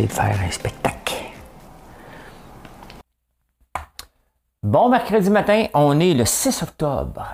[0.00, 1.16] De faire un spectacle.
[4.62, 7.26] Bon mercredi matin, on est le 6 octobre.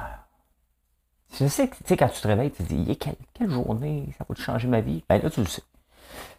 [1.38, 4.09] Je sais que tu sais, quand tu te réveilles, tu te dis quelle, quelle, journée,
[4.19, 5.05] ça va te changer ma vie?
[5.09, 5.62] Ben là, tu le sais.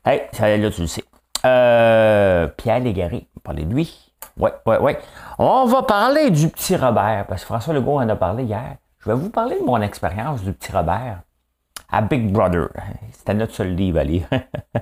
[0.05, 0.27] Hey,
[0.59, 1.05] là, tu le sais.
[1.45, 4.13] Euh, Pierre Légaré, on parler de lui.
[4.38, 4.99] Ouais, ouais, ouais.
[5.38, 8.75] On va parler du petit Robert, parce que François Legault en a parlé hier.
[8.99, 11.22] Je vais vous parler de mon expérience du petit Robert
[11.91, 12.70] à Big Brother.
[13.11, 14.27] C'était notre seul livre à lire.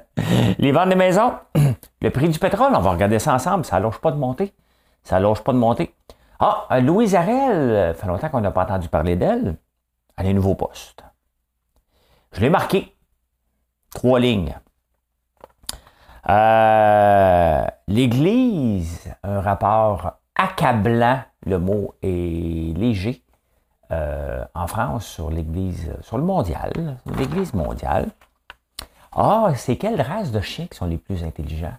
[0.59, 1.33] Les ventes des maisons,
[2.01, 3.65] le prix du pétrole, on va regarder ça ensemble.
[3.65, 4.53] Ça n'allonge pas de monter.
[5.03, 5.93] Ça n'allonge pas de monter.
[6.39, 9.57] Ah, Louise Arel, ça fait longtemps qu'on n'a pas entendu parler d'elle.
[10.17, 11.03] Elle a un nouveau poste.
[12.33, 12.95] Je l'ai marqué.
[13.93, 14.55] Trois lignes.
[16.29, 23.23] Euh, L'Église, un rapport accablant, le mot est léger,
[23.91, 28.09] euh, en France sur l'Église, sur le mondial, l'Église mondiale.
[29.13, 31.77] Ah, c'est quelles races de chiens qui sont les plus intelligents?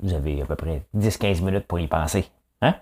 [0.00, 2.30] Vous avez à peu près 10-15 minutes pour y penser.
[2.62, 2.74] Hein?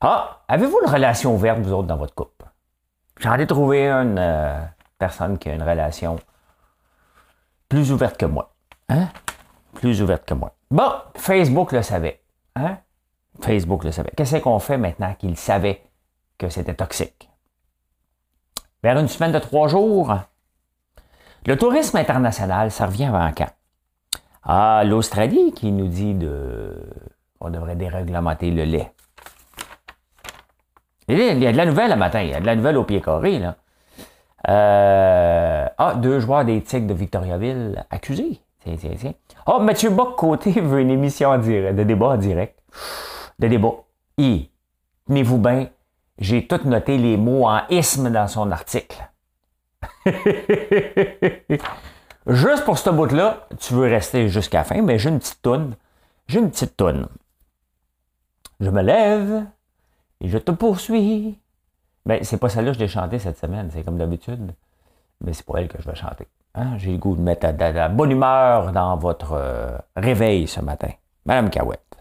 [0.00, 2.44] Ah, avez-vous une relation ouverte, vous autres, dans votre couple?
[3.18, 4.60] J'en ai trouvé une euh,
[4.98, 6.18] personne qui a une relation
[7.68, 8.52] plus ouverte que moi.
[8.88, 9.08] Hein?
[9.74, 10.54] Plus ouverte que moi.
[10.70, 12.20] Bon, Facebook le savait.
[12.56, 12.78] Hein?
[13.44, 14.10] Facebook le savait.
[14.16, 15.82] Qu'est-ce qu'on fait maintenant qu'il savait
[16.38, 17.30] que c'était toxique?
[18.82, 20.12] Vers une semaine de trois jours,
[21.46, 23.50] le tourisme international, ça revient avant quand?
[24.44, 26.74] Ah, l'Australie qui nous dit de
[27.40, 28.92] on devrait déréglementer le lait.
[31.08, 32.84] Il y a de la nouvelle le matin, il y a de la nouvelle au
[32.84, 33.38] pied carré.
[33.38, 33.56] Là.
[34.48, 38.40] Euh, ah, deux joueurs des Tigres de Victoriaville accusés.
[38.62, 39.14] Tiens, tiens, tiens.
[39.46, 42.58] Ah, Mathieu Bock-Côté veut une émission en direct, de débat en direct
[43.38, 43.74] de débat.
[44.18, 44.50] Et,
[45.06, 45.68] tenez-vous bien,
[46.18, 49.08] j'ai tout noté les mots en isme dans son article.
[52.26, 55.74] Juste pour ce bout-là, tu veux rester jusqu'à la fin, mais j'ai une petite toune.
[56.28, 57.08] J'ai une petite toune.
[58.60, 59.44] Je me lève
[60.20, 61.36] et je te poursuis.
[62.06, 64.52] Ben, c'est pas celle-là que je l'ai chantée cette semaine, c'est comme d'habitude.
[65.20, 66.28] Mais c'est pour elle que je vais chanter.
[66.54, 66.78] Hein?
[66.78, 70.90] J'ai le goût de mettre de la bonne humeur dans votre euh, réveil ce matin.
[71.26, 71.91] Madame Cahouette.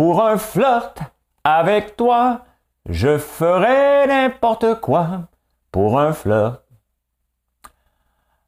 [0.00, 0.98] Pour un flirt
[1.44, 2.46] avec toi,
[2.88, 5.28] je ferai n'importe quoi.
[5.70, 6.62] Pour un flirt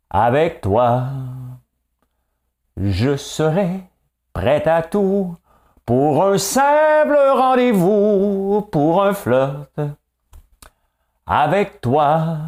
[0.09, 1.09] avec toi,
[2.79, 3.83] je serai
[4.33, 5.37] prêt à tout.
[5.85, 9.79] Pour un simple rendez-vous, pour un flirt
[11.27, 12.39] avec toi.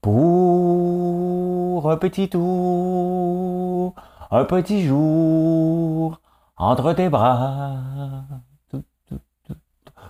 [0.00, 3.96] Pour un petit tour,
[4.30, 6.20] un petit jour
[6.58, 7.74] entre tes bras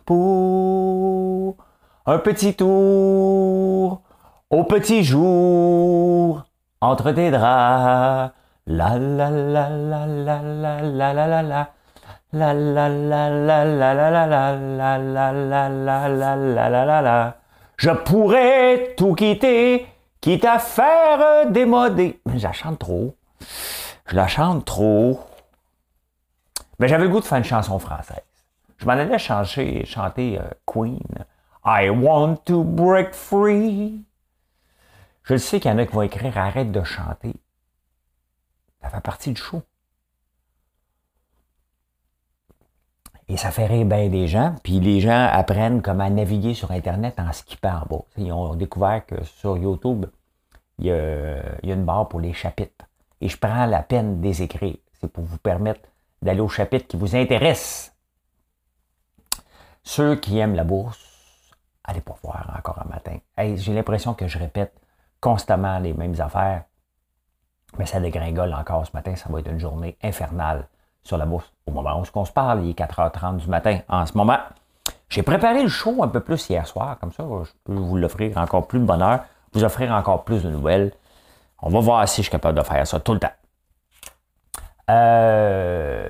[0.05, 1.57] pour
[2.07, 4.03] un petit tour
[4.51, 6.45] au petit jour
[6.81, 8.33] entre tes draps.
[8.67, 11.71] La la la la la la la la la la.
[12.31, 16.85] La la la la la la la la la la la la la la la
[16.85, 17.37] la la
[17.79, 19.87] Je pourrais tout quitter,
[20.21, 22.21] quitte à faire démoder.
[22.27, 23.15] Mais je la chante trop.
[24.07, 25.21] Je la chante trop.
[26.79, 28.23] Mais j'avais le goût de faire une chanson française.
[28.79, 31.01] Je m'en allais chanter, chanter euh, Queen.
[31.65, 34.05] I want to break free.
[35.25, 37.35] Je sais qu'il y en a qui vont écrire Arrête de chanter.
[38.81, 39.63] Ça fait partie du show.
[43.27, 44.55] Et ça fait rire bien des gens.
[44.63, 48.05] Puis les gens apprennent comment naviguer sur Internet en skippant bas.
[48.17, 50.07] Ils ont découvert que sur YouTube,
[50.79, 52.87] il y, a, il y a une barre pour les chapitres.
[53.21, 54.77] Et je prends la peine de les écrire.
[55.01, 55.81] C'est pour vous permettre
[56.23, 57.95] d'aller au chapitre qui vous intéresse.
[59.83, 60.99] Ceux qui aiment la bourse,
[61.85, 63.19] allez pas voir encore un matin.
[63.57, 64.75] J'ai l'impression que je répète
[65.21, 66.65] constamment les mêmes affaires,
[67.79, 69.17] mais ça dégringole encore ce matin.
[69.17, 70.69] Ça va être une journée infernale
[71.03, 71.51] sur la bourse.
[71.67, 74.39] Au moment où on se parle, il est 4h30 du matin en ce moment.
[75.09, 78.37] J'ai préparé le show un peu plus hier soir, comme ça, je peux vous l'offrir
[78.37, 79.21] encore plus de bonheur,
[79.55, 80.93] vous offrir encore plus de nouvelles.
[81.63, 83.33] On va voir si je suis capable de faire ça tout le temps.
[84.89, 86.09] Euh,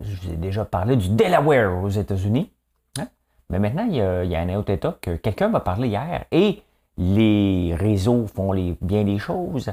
[0.00, 2.50] je vous ai déjà parlé du Delaware aux États-Unis.
[2.98, 3.08] Hein?
[3.50, 6.62] Mais maintenant, il y a, un autre État que quelqu'un m'a parlé hier et
[6.98, 9.72] les réseaux font bien les choses.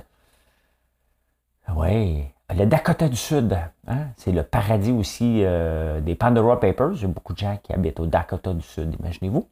[1.75, 3.57] Oui, le Dakota du Sud,
[3.88, 6.94] hein, c'est le paradis aussi euh, des Pandora Papers.
[6.95, 9.47] Il y a beaucoup de gens qui habitent au Dakota du Sud, imaginez-vous.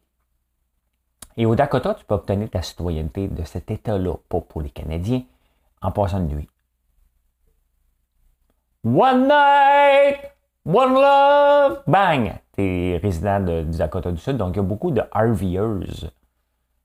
[1.38, 5.22] Et au Dakota, tu peux obtenir ta citoyenneté de cet État-là, pas pour les Canadiens,
[5.82, 6.50] en passant de nuit.
[8.84, 10.20] One night,
[10.64, 12.34] one love, bang!
[12.54, 16.10] Tu es résident de, du Dakota du Sud, donc il y a beaucoup de RVers,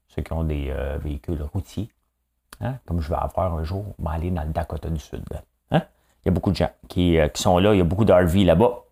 [0.08, 1.88] ceux qui ont des euh, véhicules routiers.
[2.60, 5.24] Hein, comme je vais avoir un jour, on va aller dans le Dakota du Sud.
[5.70, 5.82] Hein?
[6.24, 8.04] Il y a beaucoup de gens qui, euh, qui sont là, il y a beaucoup
[8.04, 8.84] de RV là-bas.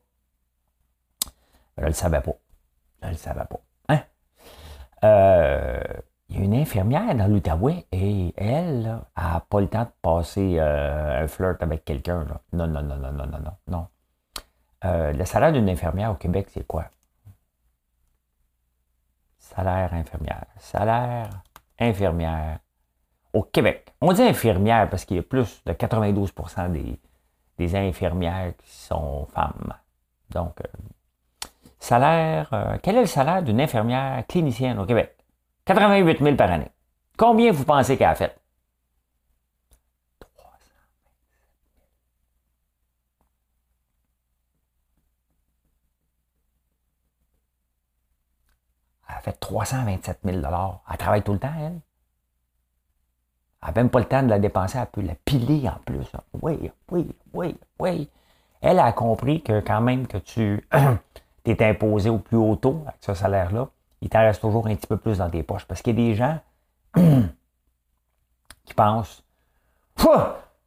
[1.79, 2.35] Je ne le savais pas.
[3.03, 3.61] Je ne le savais pas.
[5.05, 5.81] Euh,
[6.33, 10.57] il y a une infirmière dans l'Outaouais et elle n'a pas le temps de passer
[10.59, 12.27] euh, un flirt avec quelqu'un.
[12.53, 13.87] Non, non, non, non, non, non, non.
[14.85, 16.87] Euh, le salaire d'une infirmière au Québec, c'est quoi?
[19.39, 20.47] Salaire infirmière.
[20.57, 21.29] Salaire
[21.79, 22.61] infirmière
[23.35, 23.93] au Québec.
[24.01, 26.33] On dit infirmière parce qu'il y a plus de 92
[26.71, 26.99] des,
[27.59, 29.75] des infirmières qui sont femmes.
[30.31, 30.61] Donc,
[31.79, 35.17] Salaire, euh, quel est le salaire d'une infirmière clinicienne au Québec?
[35.65, 36.71] 88 000 par année.
[37.17, 38.37] Combien vous pensez qu'elle a fait?
[40.21, 40.83] 327
[49.09, 50.37] Elle a fait 327 000
[50.91, 51.81] Elle travaille tout le temps, elle.
[53.63, 56.11] Elle n'a même pas le temps de la dépenser, elle peut la piler en plus.
[56.43, 58.11] Oui, oui, oui, oui.
[58.61, 60.67] Elle a compris que quand même que tu
[61.45, 63.69] tu es imposé au plus haut taux avec ce salaire-là,
[64.03, 65.65] il t'en reste toujours un petit peu plus dans tes poches.
[65.65, 66.39] Parce qu'il y a des gens
[68.65, 69.25] qui pensent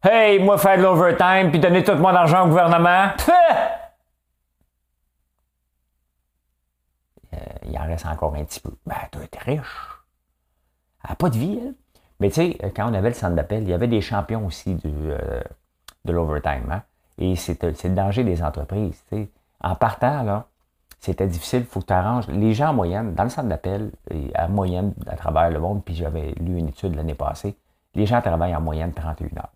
[0.01, 3.09] Hey, moi faire de l'overtime puis donner tout mon argent au gouvernement.
[7.33, 8.71] Euh, il en reste encore un petit peu.
[8.85, 9.99] Ben, tu es riche.
[11.03, 11.73] Elle n'a pas de vie, elle.
[12.19, 14.75] Mais tu sais, quand on avait le centre d'appel, il y avait des champions aussi
[14.75, 15.41] du, euh,
[16.05, 16.71] de l'overtime.
[16.71, 16.83] Hein?
[17.17, 19.03] Et c'est le danger des entreprises.
[19.61, 20.45] En partant, là,
[21.05, 22.27] c'était difficile, il faut que tu arranges.
[22.29, 23.91] Les gens en moyenne, dans le centre d'appel,
[24.33, 27.55] à moyenne à travers le monde, puis j'avais lu une étude l'année passée,
[27.93, 29.53] les gens travaillent en moyenne 31 heures.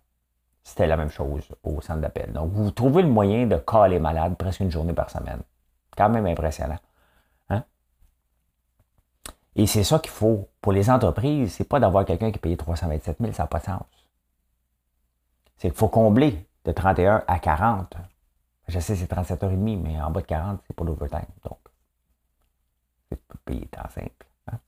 [0.62, 2.32] C'était la même chose au centre d'appel.
[2.32, 5.40] Donc, vous trouvez le moyen de caler malade presque une journée par semaine.
[5.96, 6.78] Quand même impressionnant.
[7.48, 7.64] Hein?
[9.56, 10.48] Et c'est ça qu'il faut.
[10.60, 13.64] Pour les entreprises, c'est pas d'avoir quelqu'un qui paye 327 000, ça n'a pas de
[13.64, 13.82] sens.
[15.56, 17.96] C'est qu'il faut combler de 31 à 40
[18.70, 21.26] je sais, c'est 37h30, mais en bas de 40, c'est pour l'overtime.
[21.44, 21.58] Donc,
[23.08, 24.26] c'est payer temps simple.
[24.50, 24.58] Hein.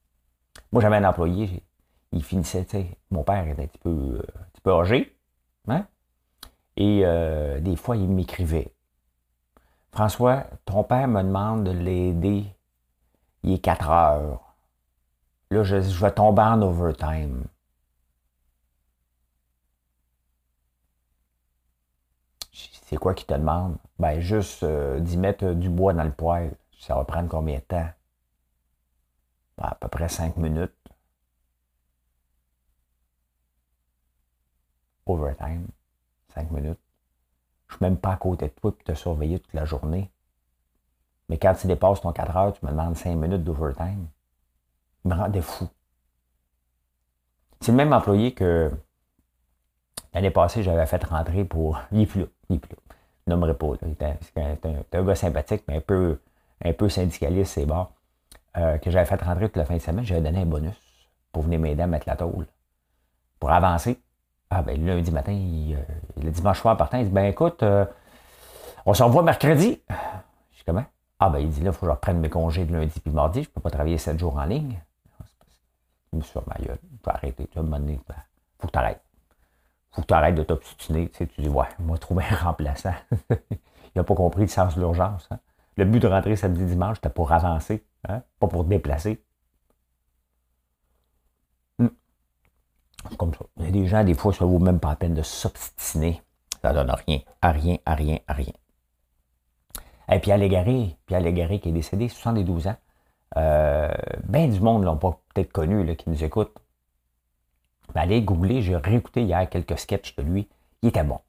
[0.72, 1.62] Moi, j'avais un employé,
[2.12, 5.16] il finissait, tu sais, mon père était un petit peu, euh, un petit peu âgé.
[5.68, 5.86] Hein?
[6.76, 8.74] Et euh, des fois, il m'écrivait
[9.92, 12.46] François, ton père me demande de l'aider.
[13.42, 14.56] Il est 4 heures.
[15.50, 17.44] Là, je, je vais tomber en overtime.
[22.92, 23.78] C'est quoi qui te demande?
[23.98, 26.54] Ben, juste euh, d'y mettre du bois dans le poêle.
[26.78, 27.88] Ça va prendre combien de temps?
[29.56, 30.76] Ben, à peu près cinq minutes.
[35.06, 35.68] Overtime.
[36.34, 36.78] Cinq minutes.
[37.68, 40.12] Je suis même pas à côté de toi pour te surveiller toute la journée.
[41.30, 44.06] Mais quand tu dépasses ton 4 heures, tu me demandes 5 minutes d'overtime.
[45.06, 45.66] Il me rendait fou.
[47.62, 48.70] C'est le même employé que
[50.12, 51.80] l'année passée, j'avais fait rentrer pour.
[51.92, 52.26] Il plus
[52.58, 52.76] plus
[53.30, 53.72] nommerai pas.
[54.20, 56.18] C'est un, gars sympathique, mais un peu,
[56.64, 57.86] un syndicaliste, c'est bon.
[58.56, 60.74] Euh, que j'avais fait rentrer toute la fin de semaine, j'avais donné un bonus
[61.32, 62.46] pour venir m'aider à mettre la tôle.
[63.40, 63.98] Pour avancer.
[64.50, 67.86] Ah ben lundi matin, il, euh, le dimanche soir partant, il dit Ben écoute, euh,
[68.84, 69.80] on se revoit mercredi.
[69.88, 70.84] Je dis comment?
[71.18, 73.10] Ah ben il dit là, il faut que je reprenne mes congés de lundi puis
[73.10, 74.78] mardi, je ne peux pas travailler sept jours en ligne.
[76.12, 76.78] Je me suis sur ma gueule.
[76.78, 77.98] Tu vas arrêter, donner.
[78.06, 78.14] Ben,
[78.58, 79.00] faut que tu arrêtes
[79.92, 81.08] faut que tu arrêtes de t'obstiner.
[81.10, 82.94] Tu, sais, tu dis, ouais, moi, trouver un remplaçant.
[83.30, 83.36] il
[83.96, 85.28] n'a pas compris le sens de l'urgence.
[85.30, 85.38] Hein.
[85.76, 88.22] Le but de rentrer samedi dimanche, c'était pour avancer, hein?
[88.40, 89.22] pas pour te déplacer.
[91.78, 91.88] Hmm.
[93.18, 93.44] Comme ça.
[93.58, 96.22] Il y a des gens, des fois, ça vaut même pas la peine de s'obstiner.
[96.62, 98.52] Ça ne donne rien, à rien, à rien, à rien.
[100.10, 102.76] Et puis Légaré, Pierre Légaré qui est décédé, 72 ans.
[103.36, 103.90] Euh,
[104.24, 106.52] ben du monde ne l'ont pas peut-être connu, là, qui nous écoute.
[107.94, 110.48] Ben, allez googler, j'ai réécouté hier quelques sketchs de lui.
[110.82, 111.20] Il était bon.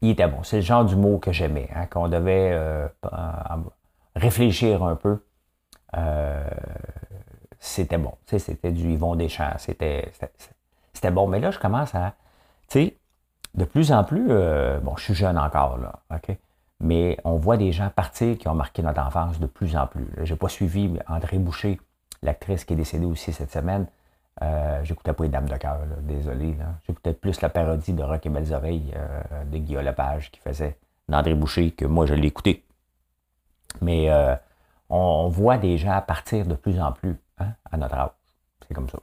[0.00, 0.42] Il était bon.
[0.42, 2.88] C'est le genre d'humour que j'aimais, hein, qu'on devait euh,
[4.14, 5.24] réfléchir un peu.
[5.96, 6.48] Euh,
[7.58, 8.14] c'était bon.
[8.26, 9.58] C'était du Yvon Deschamps.
[9.58, 10.12] C'était,
[10.92, 11.26] c'était bon.
[11.26, 12.14] Mais là, je commence à.
[12.68, 12.96] Tu sais,
[13.54, 14.26] de plus en plus.
[14.30, 16.00] Euh, bon, je suis jeune encore, là.
[16.14, 16.36] OK?
[16.80, 20.06] mais on voit des gens partir qui ont marqué notre enfance de plus en plus.
[20.22, 21.80] J'ai pas suivi André Boucher,
[22.22, 23.86] l'actrice qui est décédée aussi cette semaine.
[24.42, 26.56] Euh, j'écoutais pas les Dames de cœur, désolé.
[26.86, 30.76] J'écoutais plus la parodie de Rock et Belles Oreilles euh, de Guillaume Lepage qui faisait
[31.08, 32.64] d'André Boucher que moi je l'ai écouté.
[33.80, 34.34] Mais euh,
[34.90, 38.10] on, voit des gens partir de plus en plus hein, à notre âge.
[38.66, 38.98] C'est comme ça.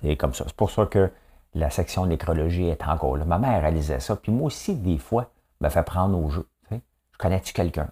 [0.00, 0.44] C'est comme ça.
[0.46, 1.10] C'est pour ça que
[1.54, 3.24] la section d'écologie est encore là.
[3.24, 4.16] Ma mère réalisait ça.
[4.16, 6.48] Puis moi aussi, des fois, me fait prendre au jeu.
[6.70, 7.88] Je connais-tu quelqu'un?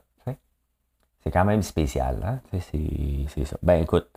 [1.23, 2.19] C'est quand même spécial.
[2.25, 2.41] Hein?
[2.59, 3.57] C'est ça.
[3.63, 4.09] Ben écoute,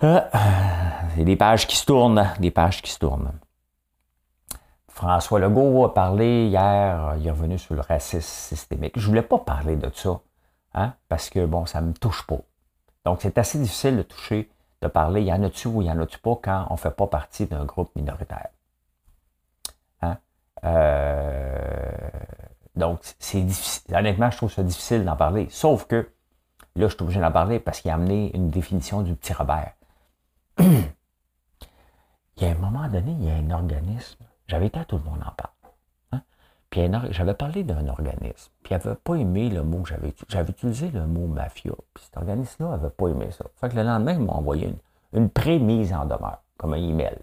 [0.00, 3.32] c'est des pages qui se tournent, des pages qui se tournent.
[4.88, 8.94] François Legault a parlé hier, il est revenu sur le racisme systémique.
[8.96, 10.20] Je ne voulais pas parler de ça,
[10.74, 12.38] hein, parce que bon, ça ne me touche pas.
[13.04, 14.50] Donc, c'est assez difficile de toucher,
[14.82, 16.78] de parler, il y en a-tu ou il y en a-tu pas quand on ne
[16.78, 18.48] fait pas partie d'un groupe minoritaire?
[20.02, 20.16] Hein?
[20.64, 21.98] Euh,
[22.74, 23.94] donc, c'est difficile.
[23.94, 25.46] Honnêtement, je trouve ça difficile d'en parler.
[25.50, 26.10] Sauf que,
[26.74, 29.72] là, je suis obligé d'en parler parce qu'il a amené une définition du petit Robert.
[30.58, 34.24] Il y a un moment donné, il y a un organisme.
[34.46, 35.52] J'avais été à tout le monde en parle.
[36.12, 36.22] Hein?
[36.70, 38.52] Puis j'avais parlé d'un organisme.
[38.62, 40.26] Puis il n'avait pas aimé le mot j'avais utilisé.
[40.28, 41.72] J'avais utilisé le mot mafia.
[41.94, 43.44] Puis cet organisme-là n'avait pas aimé ça.
[43.56, 44.78] Fait que le lendemain, ils m'ont envoyé une,
[45.20, 47.18] une pré-mise en demeure, comme un email.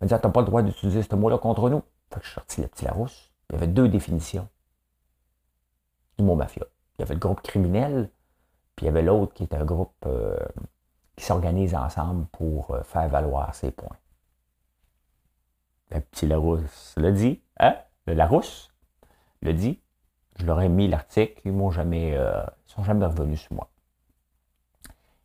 [0.00, 1.82] Il m'a dit, ah, t'as pas le droit d'utiliser ce mot-là contre nous.
[2.10, 3.30] Fait que je suis sorti le petit Larousse.
[3.50, 4.48] Il y avait deux définitions
[6.18, 6.64] du mot mafia.
[6.98, 8.10] Il y avait le groupe criminel,
[8.76, 10.36] puis il y avait l'autre qui était un groupe euh,
[11.18, 13.96] qui s'organisent ensemble pour euh, faire valoir ses points.
[15.90, 17.76] Le petit Larousse le dit, hein?
[18.06, 18.72] Le Larousse
[19.42, 19.80] le dit.
[20.36, 23.68] Je leur ai mis l'article, ils m'ont jamais, euh, sont jamais revenus sur moi.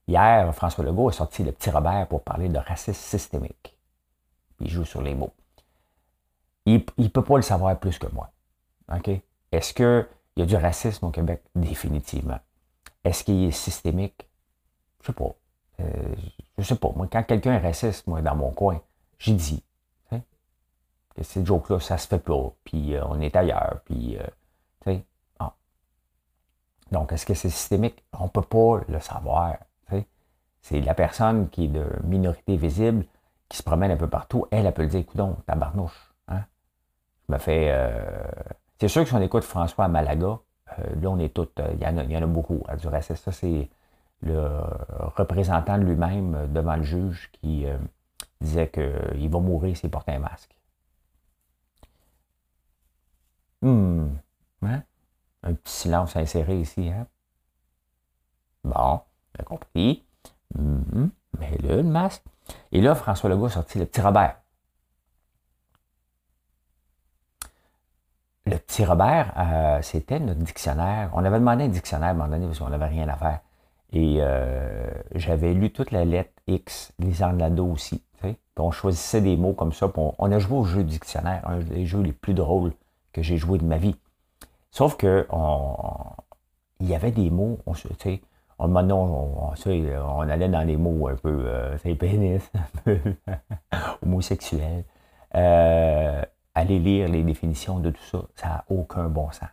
[0.08, 3.78] Hier, François Legault a sorti le petit Robert pour parler de racisme systémique.
[4.60, 5.34] Il joue sur les mots.
[6.66, 8.32] Il ne peut pas le savoir plus que moi.
[9.52, 10.08] Est-ce qu'il
[10.38, 11.44] y a du racisme au Québec?
[11.56, 12.40] Définitivement.
[13.04, 14.28] Est-ce qu'il est systémique?
[15.02, 15.36] Je ne sais pas.
[15.84, 16.16] Je euh,
[16.58, 18.82] je sais pas, moi, quand quelqu'un est raciste, moi, dans mon coin,
[19.20, 19.63] j'ai dit,
[21.16, 24.24] que ces jokes-là, ça se fait pas, puis euh, on est ailleurs, puis, euh,
[24.82, 25.06] tu sais,
[25.38, 25.54] ah.
[26.92, 28.04] Donc, est-ce que c'est systémique?
[28.18, 29.58] On peut pas le savoir,
[30.62, 33.06] C'est la personne qui est de minorité visible,
[33.48, 36.46] qui se promène un peu partout, elle, elle peut le dire, écoute donc, tabarnouche, hein?
[37.28, 37.72] Je me fais...
[38.80, 40.40] C'est sûr que si on écoute François à Malaga,
[40.78, 41.50] là, on est tous...
[41.58, 43.70] Il y, y, en a beaucoup, hein, du racisme, ça, c'est
[44.24, 44.50] le
[45.15, 47.77] représentant lui-même devant le juge qui euh,
[48.42, 50.56] disait qu'il va mourir s'il porte un masque.
[53.62, 54.18] Hum?
[55.44, 57.06] Un petit silence inséré ici, hein?
[58.63, 59.01] Bon,
[59.38, 60.06] j'ai compris.
[60.58, 62.24] Hum, mais là, le masque.
[62.72, 64.38] Et là, François Legault a sorti le petit Robert.
[68.46, 71.10] Le petit Robert, euh, c'était notre dictionnaire.
[71.13, 73.39] On avait demandé un dictionnaire à un moment donné parce qu'on n'avait rien à faire.
[73.94, 78.04] Et euh, j'avais lu toute la lettre X, les Lado aussi.
[78.58, 79.92] On choisissait des mots comme ça.
[79.96, 82.74] On, a joué au jeu dictionnaire, un des jeux les plus drôles
[83.12, 83.96] que j'ai joué de ma vie.
[84.70, 85.28] Sauf que
[86.80, 87.74] il y avait des mots, on,
[88.60, 93.00] on, on, on, allait dans les mots un peu, euh, c'est pénis, un peu
[94.04, 94.84] homosexuel.
[95.36, 96.22] Euh,
[96.54, 99.50] aller lire les définitions de tout ça, ça n'a aucun bon sens.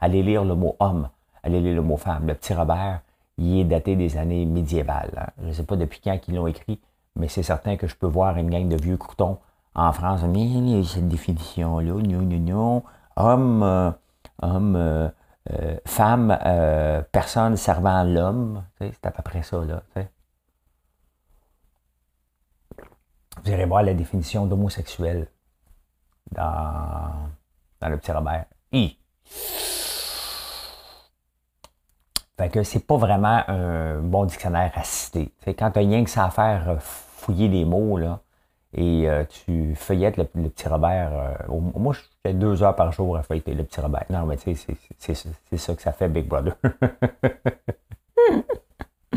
[0.00, 1.08] Aller lire le mot homme,
[1.42, 2.26] aller lire le mot femme.
[2.26, 3.00] Le petit Robert,
[3.38, 5.12] il est daté des années médiévales.
[5.16, 5.32] Hein.
[5.42, 6.80] Je ne sais pas depuis quand ils l'ont écrit,
[7.16, 9.38] mais c'est certain que je peux voir une gang de vieux croutons
[9.74, 10.22] en France.
[10.22, 12.82] Mais cette définition-là, non, non, non,
[13.16, 13.90] homme, euh,
[14.42, 15.08] homme, euh,
[15.52, 16.38] euh, femme,
[17.12, 18.64] personne servant l'homme.
[18.78, 19.82] C'est à peu près ça, là.
[23.42, 25.28] Vous irez voir la définition d'homosexuel
[26.30, 27.28] dans,
[27.80, 28.46] dans le petit Robert.
[32.36, 35.32] Fait que c'est pas vraiment un bon dictionnaire à citer.
[35.46, 38.20] quand tu rien que ça à faire euh, fouiller les mots, là,
[38.72, 41.12] et euh, tu feuillettes le, petit Robert,
[41.48, 44.04] euh, moi je fais deux heures par jour à feuilleter le petit Robert.
[44.10, 46.56] Non, mais tu sais, c'est ça que ça fait Big Brother.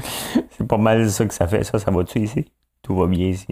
[0.52, 1.64] c'est pas mal ça que ça fait.
[1.64, 2.52] Ça, ça va-tu ici?
[2.84, 3.48] Tout va bien ici.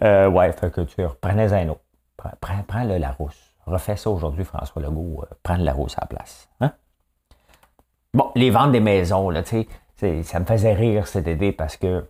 [0.00, 1.82] ouais, fait que tu reprenais un autre.
[2.16, 3.54] Prends, prends, le Larousse.
[3.66, 5.26] Refais ça aujourd'hui, François Legault.
[5.42, 6.48] prends le Larousse à la place.
[6.60, 6.72] Hein?
[8.14, 9.66] Bon, les ventes des maisons, là, tu
[9.96, 12.08] sais, ça me faisait rire cet été parce que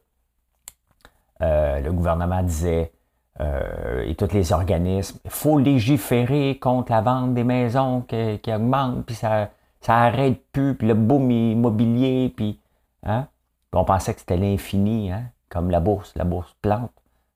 [1.41, 2.93] euh, le gouvernement disait,
[3.41, 9.07] euh, et tous les organismes, il faut légiférer contre la vente des maisons qui, augmente,
[9.07, 9.49] puis ça,
[9.81, 12.61] ça arrête plus, puis le boom immobilier, puis,
[13.03, 13.27] hein?
[13.73, 15.31] on pensait que c'était l'infini, hein?
[15.49, 16.93] comme la bourse, la bourse plante.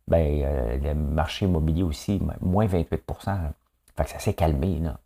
[0.08, 3.38] Ben, euh, le marché immobilier aussi, moins 28%
[3.96, 4.98] Fait que ça s'est calmé, là.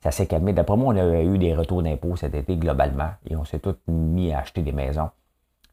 [0.00, 0.52] Ça s'est calmé.
[0.52, 3.76] D'après moi, on a eu des retours d'impôts cet été globalement et on s'est tous
[3.88, 5.10] mis à acheter des maisons.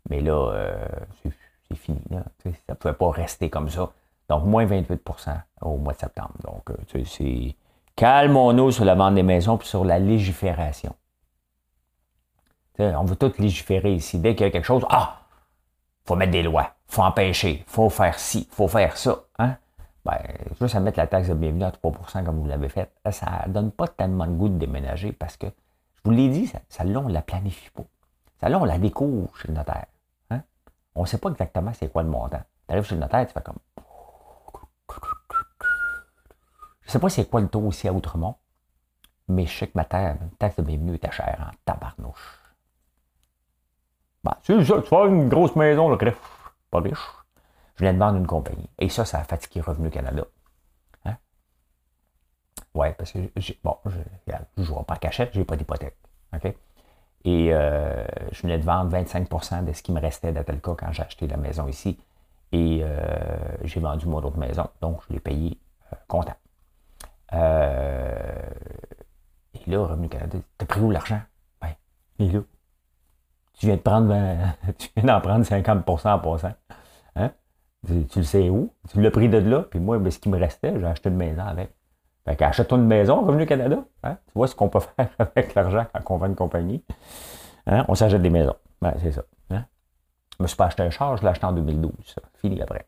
[0.10, 0.86] Mais là, euh,
[1.24, 2.00] c'est fini.
[2.12, 3.92] Ça ne pouvait pas rester comme ça.
[4.30, 6.34] Donc, moins 28% au mois de septembre.
[6.44, 7.56] Donc, euh, c'est
[7.96, 10.96] calmons-nous sur la vente des maisons et sur la légifération.
[12.80, 14.20] on veut tout légiférer ici.
[14.20, 15.22] Dès qu'il y a quelque chose, ah,
[16.06, 19.24] faut mettre des lois, faut empêcher, faut faire ci, faut faire ça.
[19.40, 19.56] Hein?
[20.06, 20.20] Ben,
[20.60, 23.54] juste à mettre la taxe de bienvenue à 3% comme vous l'avez fait, ça ne
[23.54, 27.00] donne pas tellement de goût de déménager parce que, je vous l'ai dit, ça, là,
[27.00, 27.84] on ne la planifie pas.
[28.42, 29.86] Ça là, on la découvre chez le notaire.
[30.30, 30.42] Hein?
[30.96, 32.42] On ne sait pas exactement c'est quoi le montant.
[32.68, 33.60] Tu arrives chez le notaire, tu fais comme.
[36.82, 38.36] Je ne sais pas c'est quoi le taux aussi à Outremont,
[39.30, 42.42] mais je sais que ma taxe de bienvenue était chère en tabarnouche.
[44.26, 47.23] Ben, c'est ça, tu vas une grosse maison, le greffe, pas riche.
[47.76, 48.70] Je viens de vendre une compagnie.
[48.80, 50.24] Et ça, ça a fatigué Revenu Canada.
[51.06, 51.18] Hein?
[52.74, 53.20] Ouais, parce que,
[53.64, 53.98] bon, je
[54.58, 55.98] ne jouerai pas en cachette, je n'ai pas d'hypothèque.
[56.36, 56.56] OK?
[57.26, 61.04] Et euh, je venais de vendre 25% de ce qui me restait d'Atelka quand j'ai
[61.04, 61.98] acheté la maison ici.
[62.52, 62.98] Et euh,
[63.64, 65.58] j'ai vendu mon autre maison, donc je l'ai payé
[65.92, 66.36] euh, content.
[67.32, 67.38] et
[69.68, 71.22] là, Revenu Canada, t'as pris où l'argent?
[71.62, 71.70] Ben,
[72.20, 72.42] il est là.
[73.54, 74.14] Tu viens de prendre
[74.78, 76.54] tu viens d'en prendre 50% en passant.
[77.86, 78.74] Tu, le sais où?
[78.90, 81.18] Tu l'as pris de là, puis moi, ben, ce qui me restait, j'ai acheté une
[81.18, 81.72] maison avec.
[82.26, 83.84] Fait qu'achète-toi une maison, Revenu Canada.
[84.04, 84.18] Hein?
[84.28, 86.84] Tu vois ce qu'on peut faire avec l'argent quand on vend une compagnie.
[87.68, 87.84] Hein?
[87.90, 88.56] On s'achète des maisons.
[88.82, 89.24] Ben, c'est ça.
[89.50, 89.66] Hein?
[90.38, 91.92] Je me suis pas acheté un char, je l'ai acheté en 2012.
[92.06, 92.22] Ça.
[92.36, 92.88] Fini après.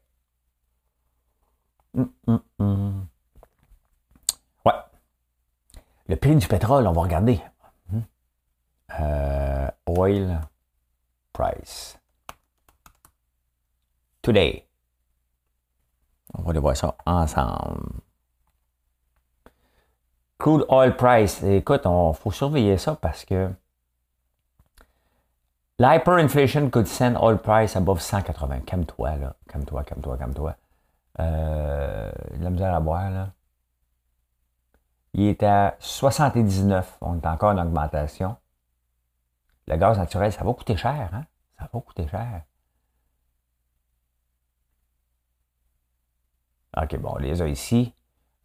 [1.98, 3.08] Hum, hum, hum.
[4.66, 4.74] Ouais.
[6.08, 7.42] Le prix du pétrole, on va regarder.
[9.00, 10.40] Euh, oil
[11.34, 11.98] price.
[14.22, 14.66] Today.
[16.38, 18.01] On va aller voir ça ensemble.
[20.38, 21.42] Crude oil price.
[21.44, 23.50] Écoute, il faut surveiller ça parce que
[25.80, 28.62] l'hyperinflation could send oil price above 180.
[28.65, 29.36] Calme-toi, là.
[29.48, 30.56] Calme-toi, calme-toi, calme-toi.
[31.20, 33.30] Euh, la misère à boire, là.
[35.13, 36.98] Il est à 79.
[37.00, 38.36] On est encore en augmentation.
[39.67, 41.24] Le gaz naturel, ça va coûter cher, hein?
[41.58, 42.41] Ça va coûter cher.
[46.82, 47.94] OK, bon, on les a ici.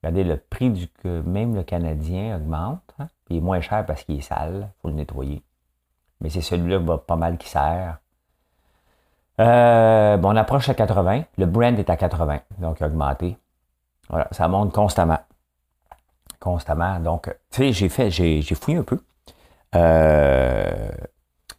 [0.02, 2.82] Regardez, le prix du même le Canadien augmente.
[2.98, 3.08] Hein?
[3.28, 4.70] il est moins cher parce qu'il est sale.
[4.70, 5.42] Il faut le nettoyer.
[6.20, 7.98] Mais c'est celui-là va pas mal qui sert.
[9.40, 11.24] Euh, bon, on approche à 80.
[11.38, 12.40] Le brand est à 80.
[12.58, 13.38] Donc, il a augmenté.
[14.08, 15.20] Voilà, ça monte constamment.
[16.38, 17.00] Constamment.
[17.00, 18.98] Donc, tu sais, j'ai fait, j'ai, fouillé un peu.
[19.74, 20.90] Euh,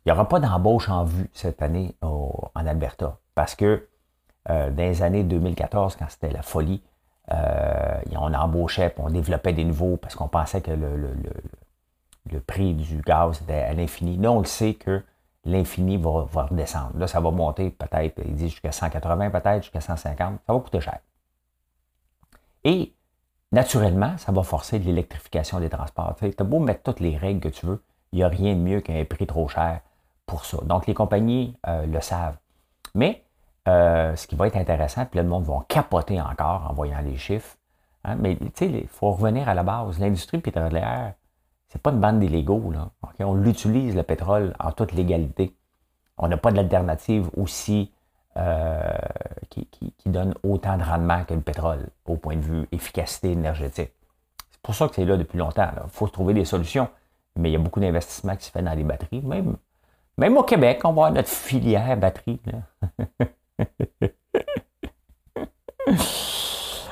[0.06, 3.88] il n'y aura pas d'embauche en vue cette année en Alberta parce que
[4.47, 6.82] dans les années 2014, quand c'était la folie,
[7.32, 13.41] euh, on embauchait, on développait des nouveaux parce qu'on pensait que le, prix du gaz
[13.41, 14.17] était à l'infini.
[14.17, 15.04] Là, on le sait que
[15.45, 16.97] l'infini va, redescendre.
[16.97, 20.39] Là, ça va monter peut-être, ils disent jusqu'à 180 peut-être, jusqu'à 150.
[20.45, 20.99] Ça va coûter cher.
[22.63, 22.93] Et
[23.51, 26.15] naturellement, ça va forcer l'électrification des transports.
[26.19, 28.60] Tu as beau mettre toutes les règles que tu veux, il n'y a rien de
[28.60, 29.82] mieux qu'un prix trop cher
[30.25, 30.58] pour ça.
[30.63, 32.38] Donc, les compagnies euh, le savent.
[32.93, 33.23] Mais
[33.67, 37.17] euh, ce qui va être intéressant, puis le monde va capoter encore en voyant les
[37.17, 37.58] chiffres.
[38.04, 40.00] Hein, mais tu sais, il faut revenir à la base.
[40.00, 41.13] L'industrie pétrolière,
[41.67, 42.71] c'est pas une bande d'illégaux.
[42.71, 42.89] Là.
[43.19, 45.56] On l'utilise, le pétrole, en toute légalité.
[46.17, 47.91] On n'a pas d'alternative aussi
[48.38, 48.82] euh,
[49.50, 49.67] qui,
[50.08, 53.91] donne autant de rendement que le pétrole au point de vue efficacité énergétique.
[54.52, 55.69] C'est pour ça que c'est là depuis longtemps.
[55.84, 56.89] Il faut trouver des solutions.
[57.36, 59.21] Mais il y a beaucoup d'investissements qui se fait dans les batteries.
[59.21, 59.56] Même,
[60.17, 62.41] même au Québec, on avoir notre filière batterie.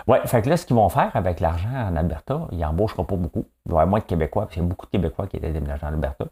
[0.07, 3.15] ouais, fait que là, ce qu'ils vont faire avec l'argent en Alberta, ils n'embaucheront pas
[3.15, 3.45] beaucoup.
[3.65, 5.51] Il y avoir moins de Québécois, parce qu'il y a beaucoup de Québécois qui étaient
[5.51, 6.25] déménagés en Alberta.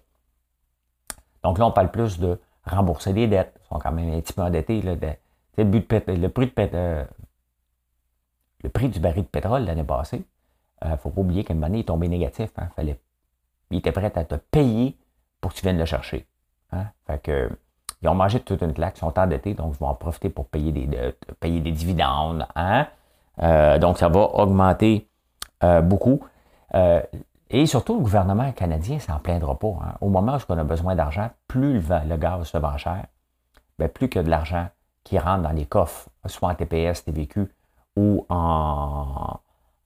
[1.44, 3.54] Donc là, on parle plus de rembourser des dettes.
[3.64, 4.82] Ils sont quand même un petit peu endettés.
[4.82, 4.96] Là,
[8.64, 10.26] le, prix du baril de pétrole l'année passée,
[10.82, 12.52] il euh, ne faut pas oublier qu'à un il est tombé négatif.
[12.58, 13.00] Hein, fallait,
[13.72, 14.98] il était prêt à te payer
[15.40, 16.28] pour que tu viennes le chercher.
[16.72, 16.88] Hein.
[17.06, 17.50] Fait que
[18.08, 20.46] ils ont mangé toute une claque, ils sont endettés, donc ils vont en profiter pour
[20.46, 22.48] payer des dividendes.
[22.56, 22.88] Hein?
[23.44, 25.10] Euh, donc, ça va augmenter
[25.64, 26.22] euh, beaucoup.
[26.74, 27.02] Euh,
[27.50, 29.68] et surtout, le gouvernement canadien s'en plaindra pas.
[29.82, 29.94] Hein.
[30.00, 33.06] Au moment où on a besoin d'argent, plus le, gaz se vend cher,
[33.78, 34.68] bien, plus que de l'argent
[35.04, 37.50] qui rentre dans les coffres, soit en TPS, TVQ
[37.98, 39.38] ou en,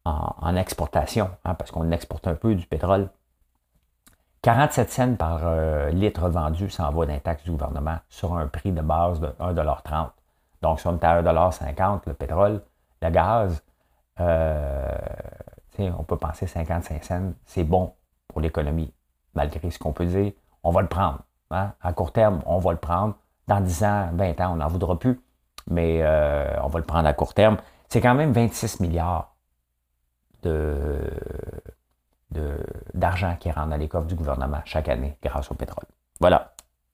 [0.05, 3.09] en, exportation, hein, parce qu'on exporte un peu du pétrole
[4.43, 8.71] 47 cents par euh, litre vendu s'en va d'un taxe du gouvernement sur un prix
[8.71, 10.09] de base de 1,30
[10.63, 12.61] Donc, si on est à 1,50 le pétrole,
[13.03, 13.63] le gaz,
[14.19, 14.97] euh,
[15.79, 17.93] on peut penser 55 cents, c'est bon
[18.27, 18.91] pour l'économie,
[19.35, 20.31] malgré ce qu'on peut dire.
[20.63, 21.19] On va le prendre.
[21.51, 21.73] Hein.
[21.81, 23.15] À court terme, on va le prendre.
[23.47, 25.19] Dans 10 ans, 20 ans, on n'en voudra plus.
[25.69, 27.57] Mais euh, on va le prendre à court terme.
[27.89, 29.35] C'est quand même 26 milliards
[30.43, 30.99] de,
[32.93, 35.85] d'argent qui rentre dans les coffres du gouvernement chaque année grâce au pétrole.
[36.19, 36.53] Voilà.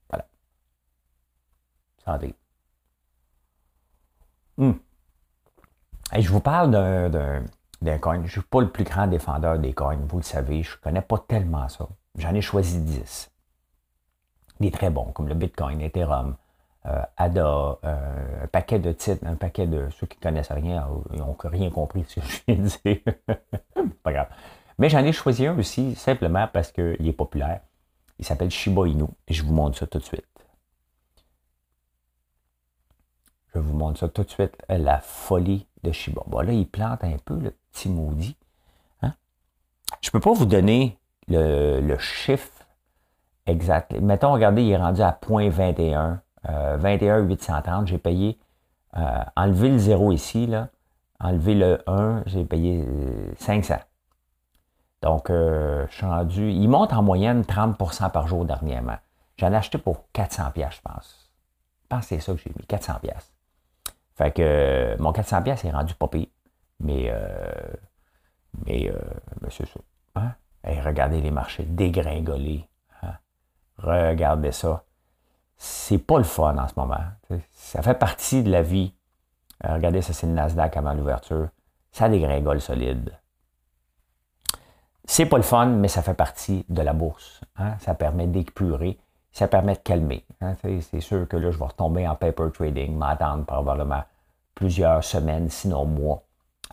[0.09, 0.25] Voilà.
[2.03, 2.35] Santé.
[4.57, 4.73] Hmm.
[6.15, 8.15] Et je vous parle d'un, coin.
[8.15, 10.63] Je ne suis pas le plus grand défendeur des coins, vous le savez.
[10.63, 11.87] Je ne connais pas tellement ça.
[12.17, 13.29] J'en ai choisi 10.
[14.59, 16.35] Des très bons, comme le Bitcoin, Ethereum,
[16.87, 20.87] euh, ADA, euh, un paquet de titres, un paquet de ceux qui ne connaissent rien,
[21.11, 23.85] ils n'ont rien compris de ce que je viens de dire.
[24.03, 24.27] pas grave.
[24.77, 27.61] Mais j'en ai choisi un aussi, simplement parce qu'il est populaire.
[28.19, 29.05] Il s'appelle Shiba Inu.
[29.27, 30.25] Je vous montre ça tout de suite.
[33.53, 34.55] Je vous montre ça tout de suite.
[34.69, 36.21] La folie de Shiba.
[36.27, 38.35] Bon, là, il plante un peu, le petit maudit.
[39.01, 39.13] Hein?
[40.01, 42.51] Je ne peux pas vous donner le, chiffre
[43.45, 43.93] exact.
[43.99, 46.19] Mettons, regardez, il est rendu à 0.21.
[46.77, 48.39] 21 830, j'ai payé,
[48.95, 50.69] euh, enlever le 0 ici, là,
[51.19, 52.85] enlever le 1, j'ai payé
[53.37, 53.75] 500.
[55.03, 56.51] Euh, donc, euh, je suis rendu.
[56.51, 58.97] Il monte en moyenne 30% par jour dernièrement.
[59.37, 61.31] J'en ai acheté pour 400 pièces, je pense.
[61.83, 63.33] Je pense que c'est ça que j'ai mis, 400 pièces.
[64.15, 66.27] Fait que euh, mon 400 pièces est rendu pas pire.
[66.79, 67.73] Mais, euh,
[68.65, 68.91] mais,
[69.49, 69.79] c'est ça.
[70.15, 70.33] Hein?
[70.63, 72.67] regardez les marchés dégringolés.
[73.03, 73.13] Hein?
[73.77, 74.83] Regardez ça.
[75.57, 77.03] C'est pas le fun en ce moment.
[77.51, 78.93] Ça fait partie de la vie.
[79.63, 81.49] regardez, ça c'est le Nasdaq avant l'ouverture.
[81.91, 83.11] Ça dégringole solide.
[85.09, 87.39] C'est pas le fun, mais ça fait partie de la bourse.
[87.57, 87.75] Hein.
[87.79, 88.99] Ça permet d'épurer,
[89.31, 90.25] ça permet de calmer.
[90.41, 90.53] Hein.
[90.81, 94.03] C'est sûr que là, je vais retomber en paper trading, m'attendre probablement
[94.53, 96.23] plusieurs semaines, sinon mois,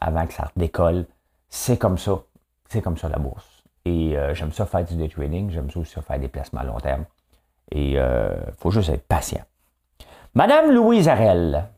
[0.00, 1.06] avant que ça décolle.
[1.48, 2.18] C'est comme ça.
[2.68, 3.46] C'est comme ça la bourse.
[3.84, 6.64] Et euh, j'aime ça faire du day trading, j'aime ça aussi faire des placements à
[6.64, 7.04] long terme.
[7.70, 9.42] Et il euh, faut juste être patient.
[10.34, 11.68] Madame Louise Arel,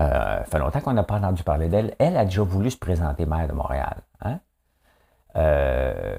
[0.00, 1.94] Euh, fait longtemps qu'on n'a pas entendu parler d'elle.
[1.98, 4.02] Elle a déjà voulu se présenter maire de Montréal.
[4.20, 4.38] Hein?
[5.36, 6.18] Euh,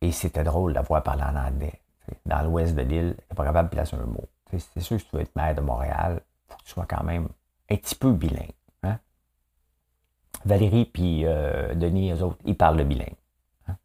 [0.00, 1.80] et c'était drôle de la voir parler en anglais.
[2.26, 4.28] Dans l'ouest de l'île, n'est pas capable de placer un mot.
[4.50, 6.86] C'est sûr que si tu veux être maire de Montréal, il faut que tu sois
[6.86, 7.28] quand même
[7.70, 8.52] un petit peu bilingue.
[8.82, 8.98] Hein?
[10.44, 13.16] Valérie et euh, Denis, eux autres, ils parlent le bilingue.
[13.68, 13.76] Hein?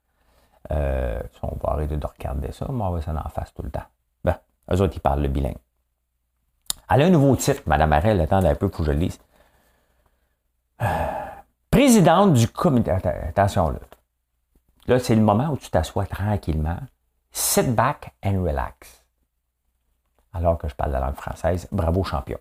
[1.43, 3.85] on va arrêter de regarder ça, mais on va s'en en face tout le temps.
[4.23, 4.37] Ben,
[4.71, 5.57] eux autres, ils parlent le bilingue.
[6.89, 9.19] Elle a un nouveau titre, Mme Arel, attendez un peu pour que je le lise.
[10.81, 10.85] Euh,
[11.69, 12.91] présidente du comité.
[12.91, 13.79] Attention là.
[14.87, 16.79] Là, c'est le moment où tu t'assois tranquillement.
[17.31, 19.05] Sit back and relax.
[20.33, 22.39] Alors que je parle la langue française, bravo champion.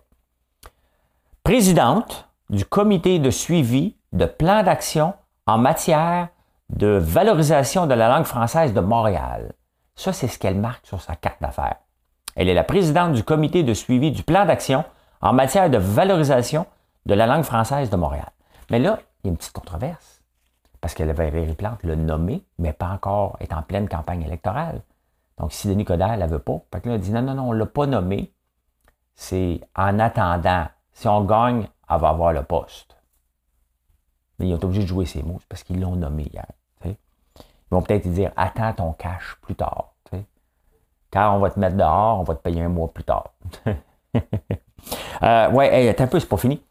[1.43, 5.13] Présidente du comité de suivi de plan d'action
[5.45, 6.29] en matière
[6.69, 9.53] de valorisation de la langue française de Montréal.
[9.95, 11.77] Ça, c'est ce qu'elle marque sur sa carte d'affaires.
[12.39, 14.85] Elle est la présidente du comité de suivi du plan d'action
[15.19, 16.67] en matière de valorisation
[17.05, 18.31] de la langue française de Montréal.
[18.71, 20.21] Mais là, il y a une petite controverse.
[20.79, 24.83] Parce que Valérie Plante l'a nommé, mais pas encore, est en pleine campagne électorale.
[25.37, 27.53] Donc, si Denis Coderre ne la veut pas, fait que dit non, non, non, on
[27.53, 28.31] ne l'a pas nommé.
[29.15, 30.67] C'est en attendant.
[30.93, 32.95] Si on gagne, elle va avoir le poste.
[34.37, 36.45] Mais ils ont obligé de jouer ces mots, parce qu'ils l'ont nommé hier.
[36.85, 36.95] Ils
[37.71, 39.93] vont peut-être dire attends ton cash plus tard.
[41.11, 43.31] Car on va te mettre dehors, on va te payer un mois plus tard.
[45.23, 46.61] euh, ouais, un peu, c'est pas fini.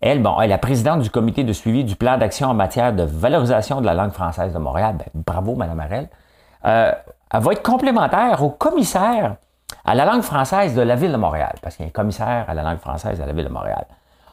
[0.00, 2.94] Elle, bon, elle est la présidente du comité de suivi du plan d'action en matière
[2.94, 4.96] de valorisation de la langue française de Montréal.
[4.96, 6.08] Ben, bravo, Mme Arel.
[6.64, 6.92] Euh,
[7.32, 9.36] elle va être complémentaire au commissaire
[9.84, 12.46] à la langue française de la Ville de Montréal, parce qu'il y a un commissaire
[12.48, 13.86] à la langue française de la Ville de Montréal.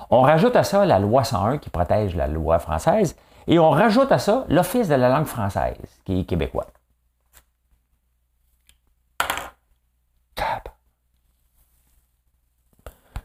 [0.09, 3.15] On rajoute à ça la loi 101 qui protège la loi française,
[3.47, 6.67] et on rajoute à ça l'Office de la langue française, qui est québécois.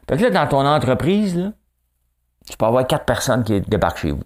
[0.07, 1.53] Fait que là, dans ton entreprise,
[2.45, 4.23] tu peux avoir quatre personnes qui débarquent chez vous.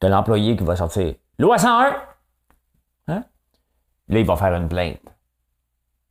[0.00, 1.96] Tu l'employé qui va sortir Loi 101!
[3.08, 3.24] Hein?
[4.08, 5.00] Là, il va faire une plainte.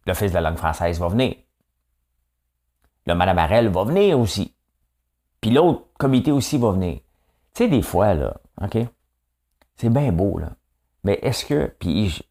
[0.06, 1.36] L'Office de la langue française va venir.
[3.06, 4.56] Le Madame Arel va venir aussi.
[5.40, 7.00] Puis l'autre comité aussi va venir.
[7.54, 8.78] Tu sais, des fois, là, OK?
[9.76, 10.52] C'est bien beau, là.
[11.04, 12.22] Mais est-ce que, puis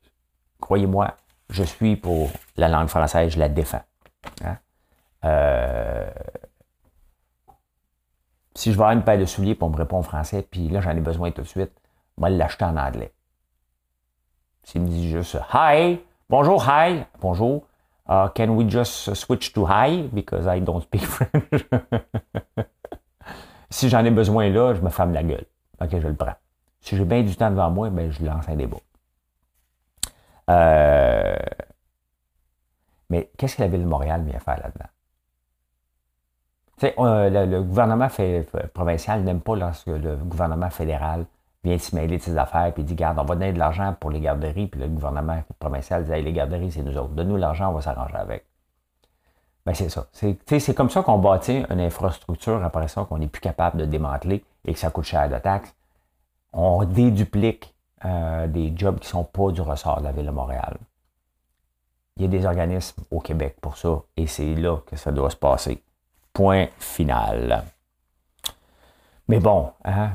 [0.60, 1.16] croyez-moi,
[1.48, 3.82] je suis pour la langue française, je la défends.
[4.44, 4.56] Hein?
[5.24, 6.10] Euh,
[8.54, 10.80] si je vais avoir une paire de souliers pour me répondre en français, puis là
[10.80, 11.72] j'en ai besoin tout de suite,
[12.16, 13.12] moi l'acheter en anglais.
[14.62, 17.66] S'il me dit juste Hi, bonjour, hi, bonjour.
[18.08, 21.64] Uh, can we just switch to hi because I don't speak French?
[23.70, 25.46] Si j'en ai besoin là, je me ferme la gueule.
[25.80, 26.34] OK, je le prends.
[26.80, 28.78] Si j'ai bien du temps devant moi, ben, je lance un débat.
[30.50, 31.36] Euh,
[33.10, 34.88] mais qu'est-ce que la Ville de Montréal vient faire là-dedans?
[36.82, 38.08] le, le, gouvernement
[38.72, 41.26] provincial n'aime pas lorsque le gouvernement fédéral
[41.62, 44.10] vient s'y mêler de ses affaires puis dit Garde, on va donner de l'argent pour
[44.10, 47.10] les garderies, puis le gouvernement provincial dit Les garderies, c'est nous autres.
[47.10, 48.46] Donne-nous l'argent, on va s'arranger avec.
[49.66, 50.06] Ben, c'est ça.
[50.12, 54.42] C'est comme ça qu'on bâtit une infrastructure après ça qu'on n'est plus capable de démanteler
[54.64, 55.74] et que ça coûte cher de taxes.
[56.52, 60.30] On déduplique euh, des jobs qui ne sont pas du ressort de la Ville de
[60.30, 60.78] Montréal.
[62.16, 65.30] Il y a des organismes au Québec pour ça et c'est là que ça doit
[65.30, 65.82] se passer.
[66.32, 67.64] Point final.
[69.28, 70.10] Mais bon, hein,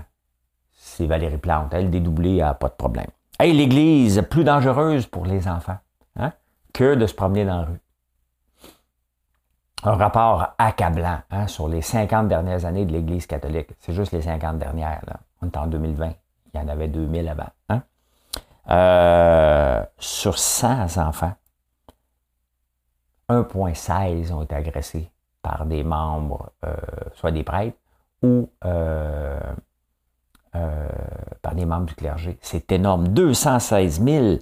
[0.78, 1.74] c'est Valérie Plante.
[1.74, 3.08] Elle, dédoublée, a pas de problème.
[3.40, 5.78] Hey, l'Église, plus dangereuse pour les enfants
[6.18, 6.32] hein,
[6.74, 7.80] que de se promener dans la rue
[9.86, 13.70] un rapport accablant hein, sur les 50 dernières années de l'Église catholique.
[13.80, 15.02] C'est juste les 50 dernières.
[15.42, 16.12] On est en 2020.
[16.54, 17.50] Il y en avait 2000 avant.
[17.70, 17.82] Hein?
[18.70, 21.34] Euh, sur 100 enfants,
[23.30, 25.10] 1,16 ont été agressés
[25.42, 26.76] par des membres, euh,
[27.14, 27.78] soit des prêtres
[28.24, 29.40] ou euh,
[31.42, 32.38] par des membres du clergé.
[32.42, 33.10] C'est énorme.
[33.10, 34.36] 216 000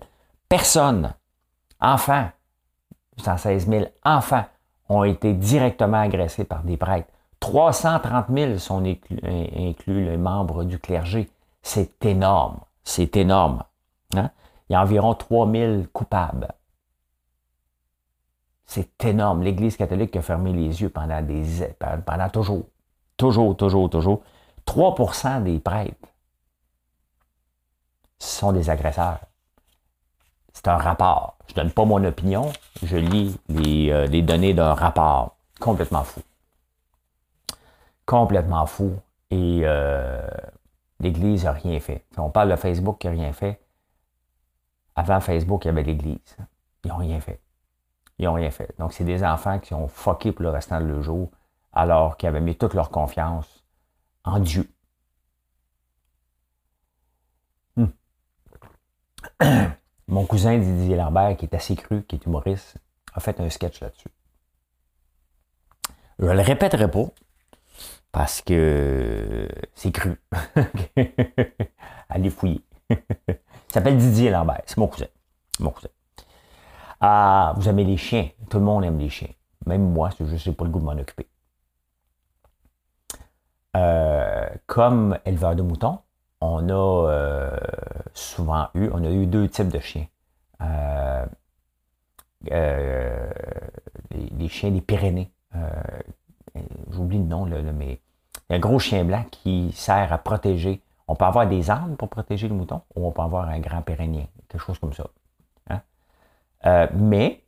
[0.48, 1.13] personnes,
[1.80, 2.30] enfants,
[3.17, 4.46] 216 000 enfants
[4.89, 7.10] ont été directement agressés par des prêtres.
[7.39, 11.30] 330 000 sont inclus, les membres du clergé.
[11.62, 12.60] C'est énorme.
[12.84, 13.63] C'est énorme.
[14.15, 14.30] Hein?
[14.69, 16.54] Il y a environ 3 000 coupables.
[18.73, 19.43] C'est énorme.
[19.43, 21.43] L'Église catholique a fermé les yeux pendant, des,
[22.07, 22.65] pendant toujours.
[23.17, 24.23] Toujours, toujours, toujours.
[24.65, 26.07] 3% des prêtres
[28.17, 29.19] sont des agresseurs.
[30.53, 31.38] C'est un rapport.
[31.45, 35.36] Je ne donne pas mon opinion, je lis euh, les, données d'un rapport.
[35.59, 36.21] Complètement fou.
[38.07, 38.95] Complètement fou.
[39.29, 40.27] Et euh,
[40.99, 42.05] l'Église n'a rien fait.
[42.17, 43.62] on parle de Facebook qui n'a rien fait.
[44.95, 46.38] Avant Facebook, il y avait l'Église.
[46.83, 47.39] Ils n'ont rien fait.
[48.19, 48.73] Ils n'ont rien fait.
[48.80, 51.32] Donc, c'est des enfants qui ont fucké pour le restant de leur jour,
[51.71, 53.63] alors qu'ils avaient mis toute leur confiance
[54.23, 54.69] en Dieu.
[57.76, 57.88] Hmm.
[60.08, 62.78] Mon cousin Didier Lambert, qui est assez cru, qui est humoriste,
[63.13, 64.10] a fait un sketch là-dessus.
[66.19, 67.06] Je ne le répéterai pas
[68.12, 70.21] parce que c'est cru.
[72.10, 72.62] Allez fouiller.
[72.89, 74.62] Il s'appelle Didier Lambert.
[74.65, 75.08] C'est mon cousin.
[75.60, 75.89] Mon cousin.
[77.06, 78.30] Ah, vous aimez les chiens.
[78.50, 79.28] Tout le monde aime les chiens.
[79.66, 81.28] Même moi, je n'ai pas le goût de m'en occuper.
[83.76, 86.00] Euh, comme éleveur de moutons,
[86.39, 87.58] on a euh,
[88.13, 90.06] souvent eu, on a eu deux types de chiens.
[90.62, 91.26] Euh,
[94.39, 95.30] les, chiens des Pyrénées.
[96.89, 98.00] J'oublie le nom, mais
[98.50, 100.82] y a un gros chien blanc qui sert à protéger.
[101.10, 103.82] On peut avoir des armes pour protéger le mouton ou on peut avoir un grand
[103.82, 105.04] pyrénien, quelque chose comme ça.
[106.63, 106.88] Hein.
[106.93, 107.43] mais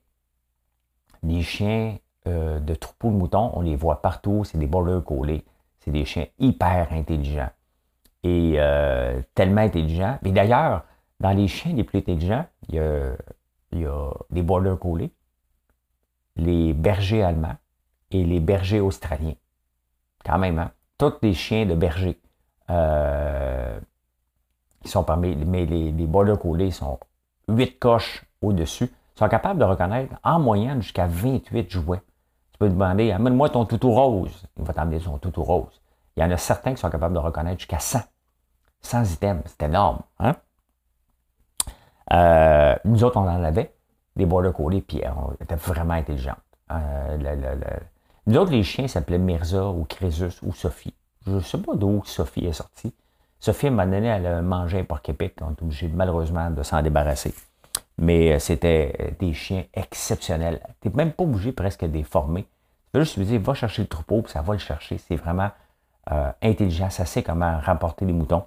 [1.24, 5.44] les chiens de troupeau de moutons, on les voit partout, c'est des border collés.
[5.80, 7.50] C'est des chiens hyper intelligents
[8.26, 10.18] et euh, tellement intelligent.
[10.24, 10.84] Mais d'ailleurs,
[11.20, 13.16] dans les chiens les plus intelligents, il y a,
[13.72, 13.88] il
[14.32, 15.12] les border collies,
[16.36, 17.56] les bergers allemands
[18.10, 19.36] et les bergers australiens.
[20.26, 20.72] Quand même, hein?
[20.98, 22.20] Tous les chiens de berger.
[22.70, 23.80] Euh,
[24.86, 27.00] sont parmi, les, les border collies sont
[27.48, 28.90] 8 coches au-dessus.
[29.16, 32.02] Sont capables de reconnaître en moyenne jusqu'à 28 jouets.
[32.52, 34.46] Tu peux demander, amène-moi ton toutou rose.
[34.58, 35.82] Il va t'amener son toutou rose.
[36.16, 38.00] Il y en a certains qui sont capables de reconnaître jusqu'à 100
[38.86, 39.44] sans items.
[39.46, 40.00] C'est énorme.
[40.20, 40.36] Hein?
[42.14, 43.74] Euh, nous autres, on en avait
[44.16, 46.38] des border collies, puis euh, on était vraiment intelligents.
[46.72, 47.18] Euh,
[48.28, 50.94] nous autres, les chiens s'appelaient Mirza ou Crésus ou Sophie.
[51.26, 52.94] Je ne sais pas d'où Sophie est sortie.
[53.40, 55.34] Sophie, m'a donné, elle a mangé un porc épic.
[55.42, 57.34] On est obligé malheureusement de s'en débarrasser.
[57.98, 60.62] Mais c'était des chiens exceptionnels.
[60.82, 62.46] Tu n'es même pas obligé presque de les former.
[62.94, 64.98] Tu juste lui dire, va chercher le troupeau, puis ça va le chercher.
[64.98, 65.52] C'est vraiment
[66.42, 66.90] intelligent.
[66.90, 68.44] Ça sait comment rapporter les moutons.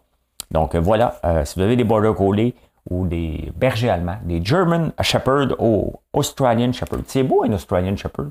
[0.50, 2.54] Donc euh, voilà, euh, si vous avez des Border Collie
[2.88, 7.04] ou des bergers allemands, des German Shepherd ou Australian Shepherd.
[7.06, 8.30] C'est beau un Australian Shepherd.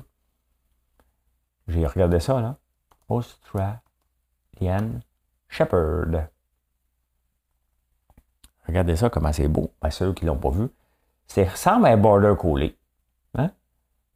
[1.68, 2.56] J'ai regardé ça, là.
[3.08, 3.80] Australian
[5.48, 6.28] Shepherd.
[8.66, 9.70] Regardez ça, comment c'est beau.
[9.90, 10.68] Ceux qui ne l'ont pas vu.
[11.28, 12.76] Ça ressemble à un Border Collie.
[13.36, 13.50] Hein?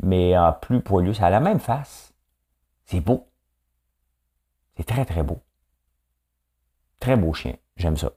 [0.02, 1.14] Mais en plus poilu.
[1.14, 2.12] Ça a la même face.
[2.84, 3.28] C'est beau.
[4.76, 5.40] C'est très, très beau.
[6.98, 7.54] Très beau chien.
[7.76, 8.10] J'aime ça.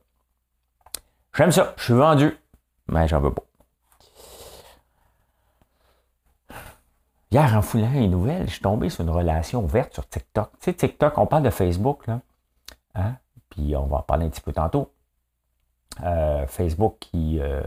[1.34, 1.74] J'aime ça.
[1.78, 2.38] Je suis vendu.
[2.88, 3.44] Mais j'en veux pas.
[7.32, 10.52] Hier, en foulant les nouvelles, je suis tombé sur une relation ouverte sur TikTok.
[10.60, 12.22] Tu sais, TikTok, on parle de Facebook, là.
[12.94, 13.18] Hein?
[13.50, 14.94] Puis on va en parler un petit peu tantôt.
[16.04, 17.62] Euh, Facebook qui euh,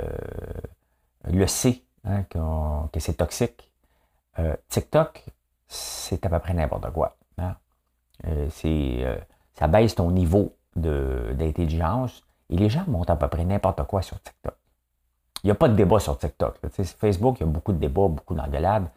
[1.25, 3.71] le sait hein, que c'est toxique.
[4.39, 5.25] Euh, TikTok,
[5.67, 7.17] c'est à peu près n'importe quoi.
[7.39, 7.55] Hein.
[8.51, 9.05] c'est,
[9.55, 14.21] ça baisse ton niveau d'intelligence et les gens montent à peu près n'importe quoi sur
[14.21, 14.55] TikTok.
[15.45, 16.57] Il n'y a pas de débat sur TikTok.
[16.99, 18.89] Facebook, il y a beaucoup de débats, beaucoup d'engueulades.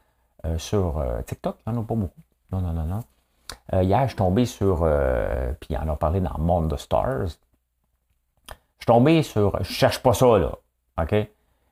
[0.58, 2.22] sur TikTok, il n'y en a pas beaucoup.
[2.52, 3.82] Non, non, non, non.
[3.82, 4.88] hier, je suis tombé sur,
[5.60, 7.28] puis on en a parlé dans Monde de Stars,
[8.82, 10.54] je suis tombé sur, je cherche pas ça, là,
[11.00, 11.14] OK?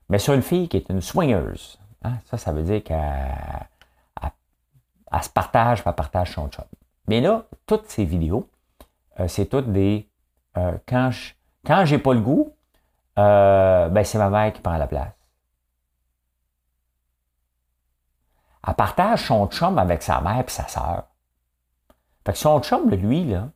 [0.10, 1.80] Mais sur une fille qui est une swingeuse.
[2.04, 2.14] Hein?
[2.26, 3.00] Ça, ça veut dire qu'elle
[5.22, 6.66] se partage, elle partage son chum.
[7.08, 8.50] Mais là, toutes ces vidéos,
[9.20, 10.10] euh, c'est toutes des...
[10.58, 11.34] Euh, quand je
[11.66, 12.56] quand j'ai pas le goût,
[13.18, 15.14] euh, ben c'est ma mère qui prend la place.
[18.68, 21.04] Elle partage son chum avec sa mère et sa sœur.
[22.26, 23.50] Fait que son chum, lui, là,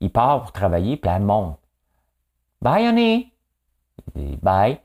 [0.00, 1.58] il part pour travailler, puis elle monte.
[2.60, 3.32] Bye,
[4.14, 4.80] dit, bye.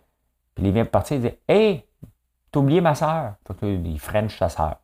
[0.55, 1.85] Puis il vient partir, il dit, hey,
[2.51, 3.35] t'as oublié ma soeur.
[3.61, 4.79] Il French sa soeur.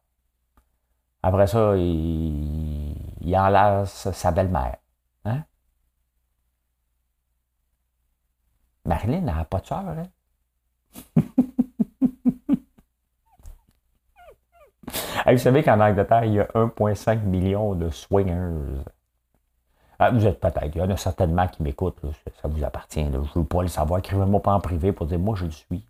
[1.23, 4.77] Après ça, il, enlace sa belle-mère.
[5.25, 5.43] Hein?
[8.85, 10.07] Marilyn n'a pas de soeur, hein?
[15.27, 18.83] vous savez qu'en Angleterre, il y a 1,5 million de swingers.
[20.03, 20.71] Ah, vous êtes peut-être.
[20.73, 21.99] Il y en a certainement qui m'écoutent.
[22.41, 23.05] Ça vous appartient.
[23.05, 23.99] Je ne veux pas le savoir.
[23.99, 25.85] Écrivez-moi pas en privé pour dire moi je le suis.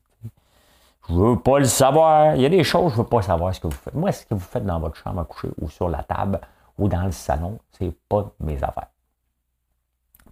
[1.07, 2.35] Je veux pas le savoir.
[2.35, 3.93] Il y a des choses, je veux pas savoir ce que vous faites.
[3.93, 6.41] Moi, ce que vous faites dans votre chambre à coucher ou sur la table
[6.77, 8.89] ou dans le salon, c'est pas mes affaires.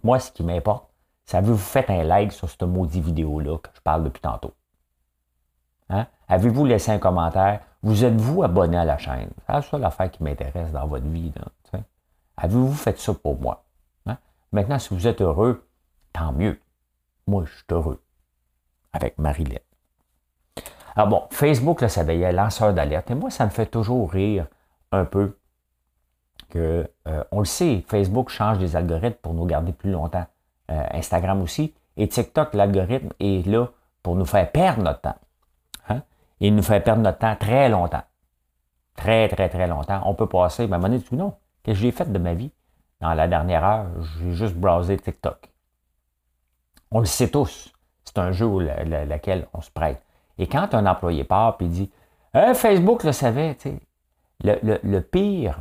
[0.04, 0.84] Moi, ce qui m'importe,
[1.24, 4.52] c'est que vous faites un like sur cette maudite vidéo-là que je parle depuis tantôt?
[5.88, 6.06] Hein?
[6.28, 7.60] Avez-vous laissé un commentaire?
[7.82, 9.30] Vous êtes-vous abonné à la chaîne?
[9.46, 11.32] C'est ça l'affaire qui m'intéresse dans votre vie.
[12.36, 13.64] Avez-vous fait ça pour moi?
[14.52, 15.68] Maintenant, si vous êtes heureux,
[16.12, 16.60] tant mieux.
[17.26, 18.02] Moi, je suis heureux.
[18.92, 19.60] Avec Marilyn.
[20.96, 23.10] Alors bon, Facebook, là, ça veillait lanceur d'alerte.
[23.10, 24.46] Et moi, ça me fait toujours rire
[24.90, 25.38] un peu
[26.48, 30.26] que, euh, on le sait, Facebook change des algorithmes pour nous garder plus longtemps.
[30.70, 31.74] Euh, Instagram aussi.
[31.96, 33.68] Et TikTok, l'algorithme est là
[34.02, 35.18] pour nous faire perdre notre temps.
[35.88, 36.02] Hein?
[36.40, 38.02] Il nous fait perdre notre temps très longtemps.
[38.96, 40.02] Très, très, très longtemps.
[40.06, 41.34] On peut passer, ben, à un moment non.
[41.62, 42.50] Qu'est-ce que j'ai fait de ma vie?
[43.00, 43.86] Dans la dernière heure,
[44.18, 45.50] j'ai juste browsé TikTok.
[46.90, 47.72] On le sait tous.
[48.04, 50.02] C'est un jeu où lequel on se prête.
[50.38, 51.90] Et quand un employé part et dit
[52.34, 53.56] euh, Facebook le savait,
[54.42, 55.60] le, pire,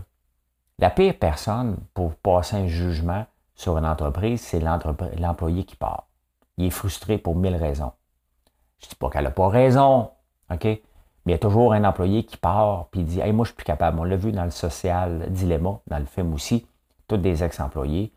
[0.79, 3.25] la pire personne pour passer un jugement
[3.55, 6.07] sur une entreprise, c'est l'employé qui part.
[6.57, 7.91] Il est frustré pour mille raisons.
[8.79, 10.11] Je ne dis pas qu'elle n'a pas raison,
[10.51, 10.63] OK?
[10.63, 10.81] Mais
[11.25, 13.65] il y a toujours un employé qui part puis dit Hey, moi, je suis plus
[13.65, 13.99] capable.
[13.99, 16.65] On l'a vu dans le social dilemma, dans le film aussi
[17.09, 18.13] tous des ex-employés.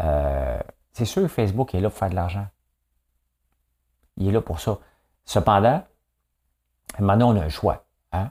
[0.00, 0.58] Euh,
[0.92, 2.46] c'est sûr que Facebook est là pour faire de l'argent.
[4.16, 4.78] Il est là pour ça.
[5.24, 5.82] Cependant,
[7.00, 7.86] maintenant, on a un choix.
[8.12, 8.30] Hein?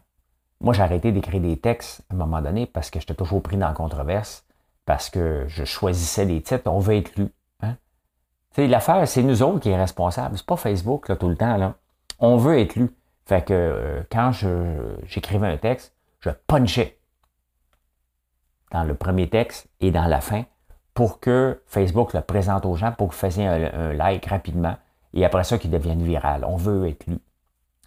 [0.62, 3.58] Moi, j'ai arrêté d'écrire des textes à un moment donné parce que j'étais toujours pris
[3.58, 4.46] dans la controverse,
[4.86, 7.28] parce que je choisissais des titres, on veut être lu.
[7.62, 7.76] Hein?
[8.58, 10.38] L'affaire, c'est nous autres qui est responsable.
[10.38, 11.74] C'est pas Facebook tout le temps.
[12.20, 12.90] On veut être lu.
[13.26, 14.32] Fait que euh, quand
[15.06, 17.00] j'écrivais un texte, je punchais
[18.74, 20.44] dans le premier texte et dans la fin
[20.94, 24.76] pour que Facebook le présente aux gens, pour que vous fassiez un, like rapidement
[25.14, 26.44] et après ça qu'il devienne viral.
[26.44, 27.20] On veut être lu.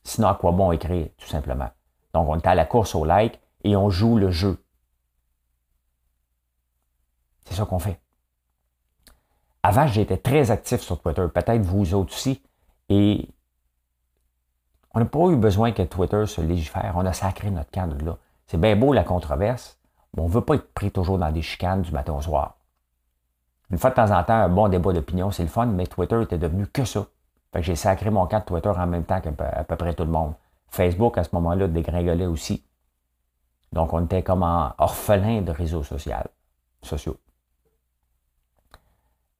[0.05, 1.69] Sinon, à quoi bon écrire, tout simplement?
[2.15, 4.63] Donc, on est à la course au like et on joue le jeu.
[7.45, 8.01] C'est ça qu'on fait.
[9.63, 12.41] Avant, j'étais très actif sur Twitter, peut-être vous autres aussi,
[12.89, 13.29] et
[14.95, 16.93] on n'a pas eu besoin que Twitter se légifère.
[16.97, 18.17] On a sacré notre cadre là.
[18.47, 19.81] C'est bien beau la controverse,
[20.23, 22.57] on ne veut pas être pris toujours dans des chicanes du matin au soir.
[23.71, 26.21] Une fois de temps en temps, un bon débat d'opinion, c'est le fun, mais Twitter
[26.23, 27.07] était devenu que ça.
[27.53, 30.11] Fait que j'ai sacré mon camp Twitter en même temps qu'à peu près tout le
[30.11, 30.35] monde.
[30.69, 32.65] Facebook, à ce moment-là, dégringolait aussi.
[33.73, 37.17] Donc, on était comme en orphelin de réseaux sociaux.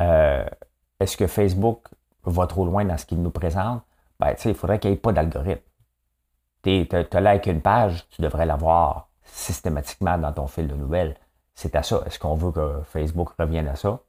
[0.03, 0.45] Euh,
[0.99, 1.89] est-ce que Facebook
[2.25, 3.83] va trop loin dans ce qu'il nous présente?
[4.19, 5.63] Ben, tu sais, il faudrait qu'il n'y ait pas d'algorithme.
[6.63, 11.17] Tu as like une page, tu devrais l'avoir systématiquement dans ton fil de nouvelles.
[11.55, 12.03] C'est à ça.
[12.07, 14.01] Est-ce qu'on veut que Facebook revienne à ça?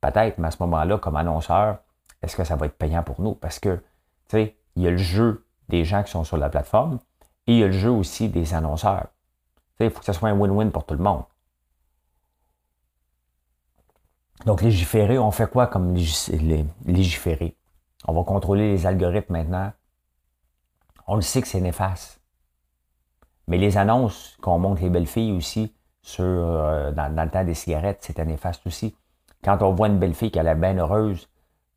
[0.00, 1.78] Peut-être, mais à ce moment-là, comme annonceur,
[2.22, 3.34] est-ce que ça va être payant pour nous?
[3.34, 3.82] Parce que, tu
[4.36, 6.98] sais, il y a le jeu des gens qui sont sur la plateforme
[7.46, 9.06] et il y a le jeu aussi des annonceurs.
[9.76, 11.22] Tu sais, il faut que ce soit un win-win pour tout le monde.
[14.44, 17.56] Donc, légiférer, on fait quoi comme légiférer?
[18.06, 19.72] On va contrôler les algorithmes maintenant.
[21.06, 22.20] On le sait que c'est néfaste.
[23.46, 27.54] Mais les annonces qu'on montre les belles filles aussi sur, euh, dans, le temps des
[27.54, 28.94] cigarettes, c'était néfaste aussi.
[29.42, 31.28] Quand on voit une belle fille qui a l'air bien heureuse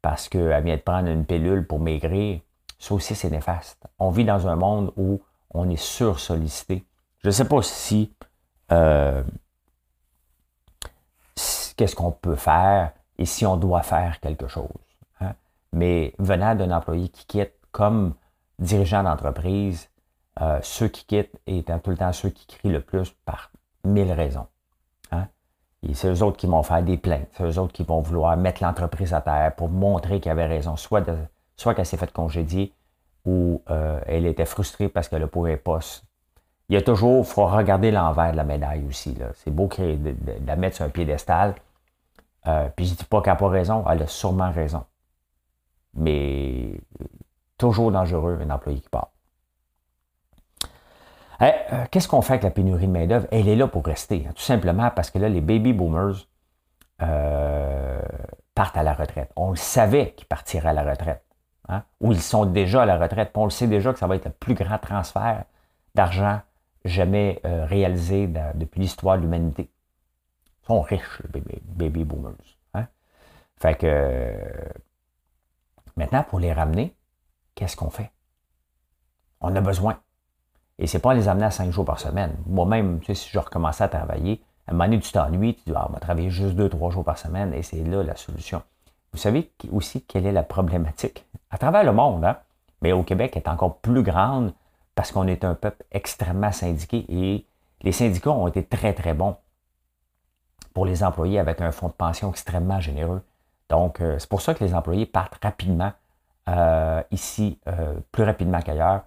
[0.02, 2.40] parce qu'elle vient de prendre une pilule pour maigrir,
[2.80, 3.86] ça aussi c'est néfaste.
[4.00, 6.86] On vit dans un monde où on est sursollicité.
[7.20, 8.14] Je ne sais pas si
[8.72, 9.24] euh,
[11.76, 14.68] qu'est-ce qu'on peut faire et si on doit faire quelque chose.
[15.20, 15.34] Hein.
[15.74, 18.14] Mais venant d'un employé qui quitte comme
[18.60, 19.90] dirigeant d'entreprise,
[20.42, 23.52] euh, ceux qui quittent étant tout le temps ceux qui crient le plus par
[23.84, 24.48] mille raisons.
[25.12, 25.28] Hein.
[25.84, 28.38] Et c'est eux autres qui vont faire des plaintes, c'est eux autres qui vont vouloir
[28.38, 31.06] mettre l'entreprise à terre pour montrer qu'elle avait raison, soit,
[31.56, 32.74] soit qu'elle s'est faite congédier
[33.26, 35.80] ou euh, elle était frustrée parce qu'elle pouvait pas.
[36.70, 39.18] Il y a toujours, il faut regarder l'envers de la médaille aussi.
[39.36, 40.16] C'est beau de, de,
[40.46, 41.56] la mettre sur un piédestal.
[42.48, 44.86] Euh, puis je ne dis pas qu'elle n'a pas raison, elle a sûrement raison.
[45.94, 46.80] Mais
[47.58, 49.10] toujours dangereux un employé qui part.
[51.40, 53.28] Eh, euh, qu'est-ce qu'on fait avec la pénurie de main-d'œuvre?
[53.32, 56.28] Elle est là pour rester, hein, tout simplement parce que là, les baby boomers
[58.56, 59.32] partent à la retraite.
[59.36, 61.24] On le savait qu'ils partiraient à la retraite.
[61.70, 63.32] Hein, ou ils sont déjà à la retraite.
[63.36, 65.44] on le sait déjà que ça va être le plus grand transfert
[65.96, 66.40] d'argent
[66.86, 69.70] jamais euh, réalisé depuis l'histoire de l'humanité.
[70.64, 72.34] Ils sont riches, les baby, boomers.
[72.74, 72.88] Hein.
[73.58, 74.34] Fait que
[75.96, 76.96] maintenant, pour les ramener,
[77.56, 78.12] qu'est-ce qu'on fait?
[79.42, 80.00] On a besoin.
[80.80, 82.36] Et c'est pas les amener à cinq jours par semaine.
[82.46, 85.62] Moi-même, tu sais, si je recommençais à travailler, à un moment donné, tu t'ennuies, tu
[85.68, 88.16] dis, ah, on va travailler juste deux, trois jours par semaine, et c'est là la
[88.16, 88.62] solution.
[89.14, 91.26] Vous savez aussi quelle est la problématique?
[91.50, 92.38] À travers le monde, hein?
[92.82, 94.54] mais au Québec, elle est encore plus grande
[94.96, 97.46] parce qu'on est un peuple extrêmement syndiqué et
[97.82, 99.38] les syndicats ont été très, très bons
[100.74, 103.24] pour les employés avec un fonds de pension extrêmement généreux.
[103.70, 105.92] Donc, euh, c'est pour ça que les employés partent rapidement
[106.50, 109.04] euh, ici, euh, plus rapidement qu'ailleurs,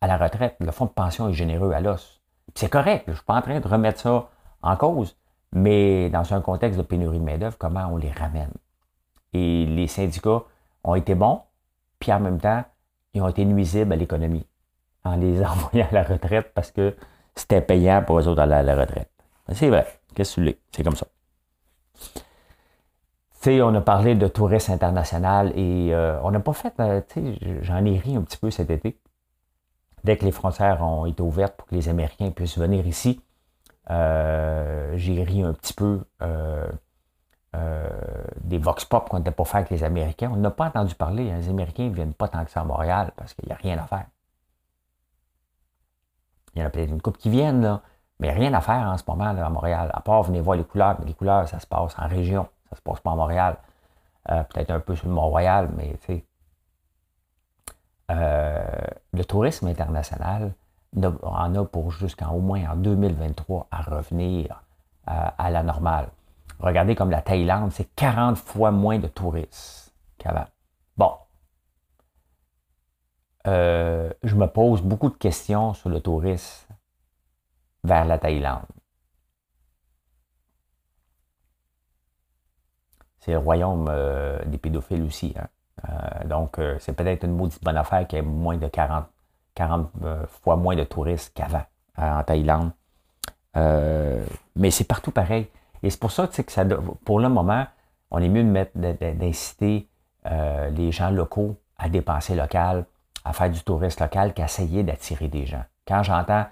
[0.00, 0.56] à la retraite.
[0.60, 2.20] Le fonds de pension est généreux à l'os.
[2.54, 4.28] C'est correct, je ne suis pas en train de remettre ça
[4.62, 5.16] en cause,
[5.52, 8.52] mais dans un contexte de pénurie de main-d'œuvre, comment on les ramène?
[9.32, 10.42] Et les syndicats
[10.82, 11.42] ont été bons,
[11.98, 12.64] puis en même temps,
[13.14, 14.46] ils ont été nuisibles à l'économie
[15.04, 16.94] en les envoyant à la retraite parce que
[17.34, 19.10] c'était payant pour eux autres d'aller à la retraite.
[19.52, 19.86] C'est vrai.
[20.14, 21.06] Qu'est-ce que C'est comme ça.
[21.94, 22.20] Tu
[23.42, 27.00] sais, on a parlé de tourisme international et euh, on n'a pas fait, euh,
[27.62, 28.98] j'en ai ri un petit peu cet été.
[30.04, 33.20] Dès que les frontières ont été ouvertes pour que les Américains puissent venir ici,
[33.90, 37.88] euh, j'ai ri un petit peu euh,
[38.42, 40.30] des vox pop qu'on n'était pas fait avec les Américains.
[40.32, 41.30] On n'a pas entendu parler.
[41.30, 41.38] Hein.
[41.38, 43.78] Les Américains ne viennent pas tant que ça à Montréal parce qu'il n'y a rien
[43.78, 44.06] à faire.
[46.54, 47.80] Il y en a peut-être une couple qui viennent, là,
[48.18, 49.90] mais rien à faire en ce moment à Montréal.
[49.92, 50.96] À part venir voir les couleurs.
[51.00, 52.48] Mais les couleurs, ça se passe en région.
[52.70, 53.56] Ça se passe pas à Montréal.
[54.30, 56.24] Euh, peut-être un peu sur le Mont-Royal, mais tu.
[59.20, 60.54] Euh, le tourisme international
[61.22, 64.62] en a pour jusqu'en au moins en 2023 à revenir
[65.06, 66.08] à la normale.
[66.60, 70.46] Regardez comme la Thaïlande, c'est 40 fois moins de touristes qu'avant.
[70.96, 71.12] Bon.
[73.46, 76.74] Euh, je me pose beaucoup de questions sur le tourisme
[77.82, 78.66] vers la Thaïlande.
[83.20, 85.34] C'est le royaume euh, des pédophiles aussi.
[85.38, 85.48] Hein.
[85.88, 89.06] Euh, donc, c'est peut-être une maudite bonne affaire qu'il y ait moins de 40,
[89.54, 89.90] 40
[90.42, 91.62] fois moins de touristes qu'avant
[91.96, 92.70] en Thaïlande.
[93.54, 95.48] mais c'est partout pareil.
[95.82, 96.74] Et c'est pour ça que
[97.04, 97.66] pour le moment,
[98.10, 99.88] on est mieux d'inciter
[100.26, 102.84] euh, les gens locaux à dépenser local,
[103.24, 105.64] à faire du tourisme local, qu'à essayer d'attirer des gens.
[105.86, 106.44] Quand j'entends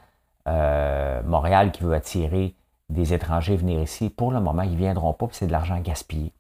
[0.47, 2.55] euh, Montréal qui veut attirer
[2.89, 5.79] des étrangers venir ici, pour le moment, ils ne viendront pas, puis c'est de l'argent
[5.81, 6.33] gaspillé.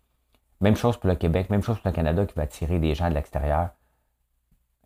[0.61, 3.09] Même chose pour le Québec, même chose pour le Canada qui veut attirer des gens
[3.09, 3.71] de l'extérieur.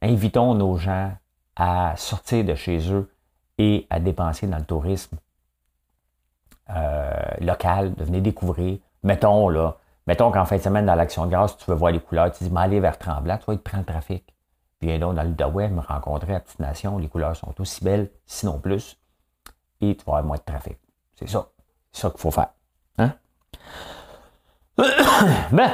[0.03, 1.13] Invitons nos gens
[1.57, 3.11] à sortir de chez eux
[3.59, 5.19] et à dépenser dans le tourisme
[6.71, 7.11] euh,
[7.41, 8.79] local, de venir découvrir.
[9.03, 12.01] Mettons, là, mettons qu'en fin de semaine, dans l'Action de grâce, tu veux voir les
[12.01, 14.25] couleurs, tu dis, mais aller vers Tremblant, tu vas être prendre le trafic.
[14.81, 18.59] Viens donc dans le me rencontrer à Petite Nation, les couleurs sont aussi belles, sinon
[18.59, 18.99] plus,
[19.81, 20.77] et tu vas avoir moins de trafic.
[21.15, 21.49] C'est ça.
[21.93, 22.49] C'est ça qu'il faut faire.
[22.99, 23.13] Hein?
[25.53, 25.71] ben,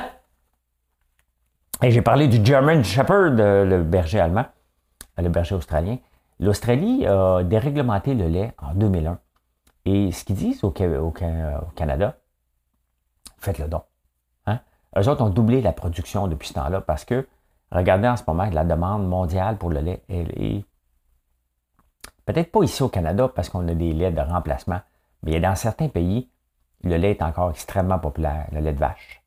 [1.83, 4.47] et j'ai parlé du German Shepherd, le berger allemand,
[5.17, 5.99] le berger australien.
[6.41, 9.19] L'Australie a déréglementé le lait en 2001.
[9.85, 12.19] Et ce qu'ils disent au, Canada,
[13.39, 13.83] faites le don.
[14.47, 14.61] Hein?
[14.97, 17.27] Eux autres ont doublé la production depuis ce temps-là parce que,
[17.71, 20.65] regardez en ce moment, la demande mondiale pour le lait, elle est
[22.27, 24.81] peut-être pas ici au Canada parce qu'on a des laits de remplacement,
[25.23, 26.29] mais dans certains pays,
[26.83, 29.23] le lait est encore extrêmement populaire, le lait de vache.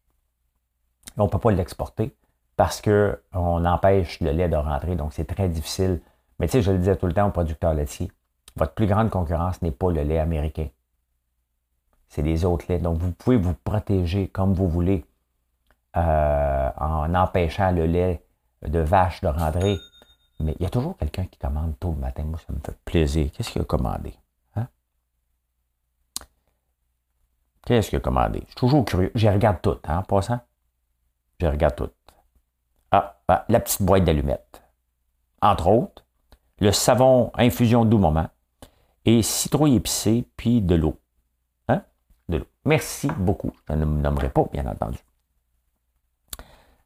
[1.17, 2.15] On ne peut pas l'exporter
[2.55, 6.01] parce qu'on empêche le lait de rentrer, donc c'est très difficile.
[6.39, 8.11] Mais tu sais, je le disais tout le temps aux producteurs laitiers,
[8.55, 10.67] votre plus grande concurrence n'est pas le lait américain.
[12.09, 12.81] C'est les autres laits.
[12.81, 15.05] Donc, vous pouvez vous protéger comme vous voulez
[15.93, 18.25] en empêchant le lait
[18.61, 19.77] de vache de rentrer.
[20.39, 22.23] Mais il y a toujours quelqu'un qui commande tôt le matin.
[22.23, 23.31] Moi, ça me fait plaisir.
[23.31, 24.13] Qu'est-ce qu'il a commandé?
[24.55, 24.67] Hein?
[27.65, 28.39] Qu'est-ce qu'il a commandé?
[28.41, 29.11] Je suis toujours curieux.
[29.15, 30.39] Je regarde tout, hein, en passant.
[31.39, 31.89] Je regarde tout.
[32.91, 34.61] Ah, ah, la petite boîte d'allumettes.
[35.41, 36.03] Entre autres,
[36.59, 38.29] le savon infusion doux moment
[39.05, 40.99] et citrouille épicée, puis de l'eau.
[41.67, 41.81] Hein?
[42.29, 42.45] De l'eau.
[42.65, 43.51] Merci beaucoup.
[43.67, 44.99] Je ne me nommerai pas, bien entendu.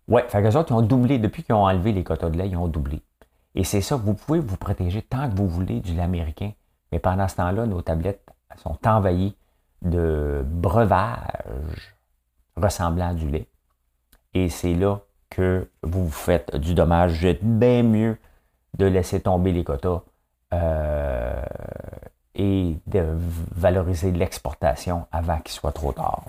[0.08, 1.18] Oui, fait que autres, ils ont doublé.
[1.18, 3.02] Depuis qu'ils ont enlevé les quotas de lait, ils ont doublé.
[3.56, 6.52] Et c'est ça, vous pouvez vous protéger tant que vous voulez du lait américain.
[6.92, 9.36] Mais pendant ce temps-là, nos tablettes sont envahies
[9.86, 11.96] de breuvages
[12.56, 13.48] ressemblant à du lait.
[14.34, 17.26] Et c'est là que vous vous faites du dommage.
[17.26, 18.18] Vous bien mieux
[18.78, 20.02] de laisser tomber les quotas
[20.54, 21.42] euh,
[22.36, 23.06] et de
[23.56, 26.26] valoriser l'exportation avant qu'il soit trop tard.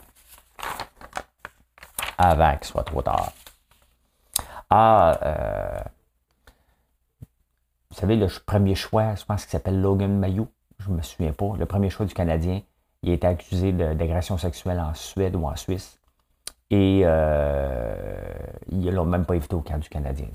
[2.19, 3.33] Avant qu'il soit trop tard.
[4.71, 5.81] Ah, euh,
[7.91, 10.49] vous savez, le premier choix, je pense qu'il s'appelle Logan Mayou,
[10.79, 12.63] je ne me souviens pas, le premier choix du Canadien,
[13.07, 15.99] il été accusé d'agression sexuelle en Suède ou en Suisse.
[16.71, 17.95] Et euh,
[18.69, 20.27] ils ne l'ont même pas évité au camp du Canadien.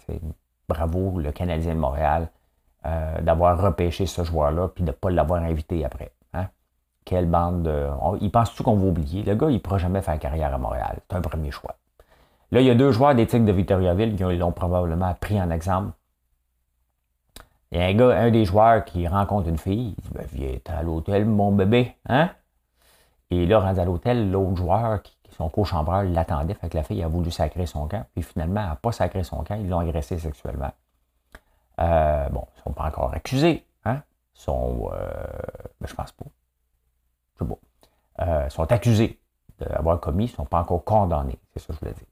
[0.70, 2.30] Bravo, le Canadien de Montréal,
[2.86, 6.14] euh, d'avoir repêché ce joueur-là puis de ne pas l'avoir invité après.
[6.34, 6.48] Hein?
[7.04, 7.90] Quelle bande de.
[8.22, 9.24] il pense tout qu'on va oublier.
[9.24, 11.00] Le gars, il ne pourra jamais faire carrière à Montréal.
[11.10, 11.76] C'est un premier choix.
[12.52, 15.92] Là, il y a deux joueurs d'éthique de Victoriaville qui l'ont probablement pris en exemple.
[17.74, 20.26] Il y a un gars, un des joueurs qui rencontre une fille, il dit ben,
[20.32, 22.30] Viens à l'hôtel, mon bébé, hein?
[23.32, 26.54] Et là, rendu à l'hôtel, l'autre joueur, qui, son co-chambreur, l'attendait.
[26.54, 28.06] Fait que la fille a voulu sacrer son camp.
[28.14, 29.56] Puis finalement, elle n'a pas sacré son camp.
[29.56, 30.72] Ils l'ont agressé sexuellement.
[31.80, 33.66] Euh, bon, ils ne sont pas encore accusés.
[33.86, 34.02] Hein?
[34.36, 34.92] Ils sont.
[34.94, 35.10] Euh,
[35.80, 36.26] ben, je pense pas.
[37.36, 38.26] Je sais pas.
[38.26, 39.20] Euh, ils sont accusés
[39.60, 40.26] d'avoir commis.
[40.26, 41.40] Ils ne sont pas encore condamnés.
[41.54, 42.08] C'est ça que je voulais dire.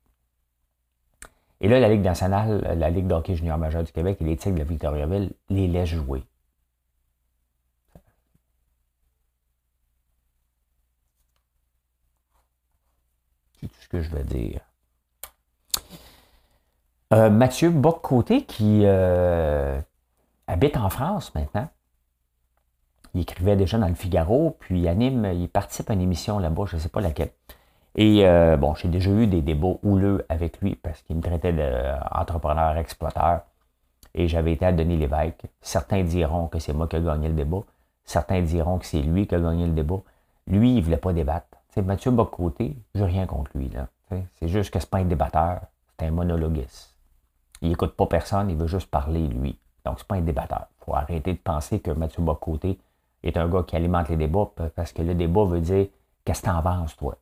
[1.61, 4.59] Et là, la Ligue nationale, la Ligue d'hockey junior majeur du Québec et les Tigres
[4.59, 6.23] de Victoriaville les laissent jouer.
[13.59, 14.61] C'est tout ce que je veux dire.
[17.13, 19.79] Euh, Mathieu Bock-Côté, qui euh,
[20.47, 21.67] habite en France maintenant.
[23.15, 26.65] Il écrivait déjà dans le Figaro, puis il anime, il participe à une émission là-bas,
[26.67, 27.31] je ne sais pas laquelle.
[27.95, 31.51] Et euh, bon, j'ai déjà eu des débats houleux avec lui parce qu'il me traitait
[31.51, 33.41] d'entrepreneur-exploiteur
[34.13, 35.41] et j'avais été à Denis Lévesque.
[35.61, 37.63] Certains diront que c'est moi qui ai gagné le débat.
[38.05, 40.01] Certains diront que c'est lui qui a gagné le débat.
[40.47, 41.48] Lui, il ne voulait pas débattre.
[41.69, 43.71] C'est Mathieu Bocoté, je n'ai rien contre lui.
[44.09, 45.61] C'est juste que ce n'est pas un débatteur,
[45.97, 46.95] c'est un monologuiste.
[47.61, 49.57] Il n'écoute pas personne, il veut juste parler lui.
[49.85, 50.67] Donc, ce n'est pas un débatteur.
[50.81, 52.79] Il faut arrêter de penser que Mathieu Bocoté
[53.23, 55.87] est un gars qui alimente les débats parce que le débat veut dire
[56.25, 57.15] Qu'est-ce que tu en penses, toi?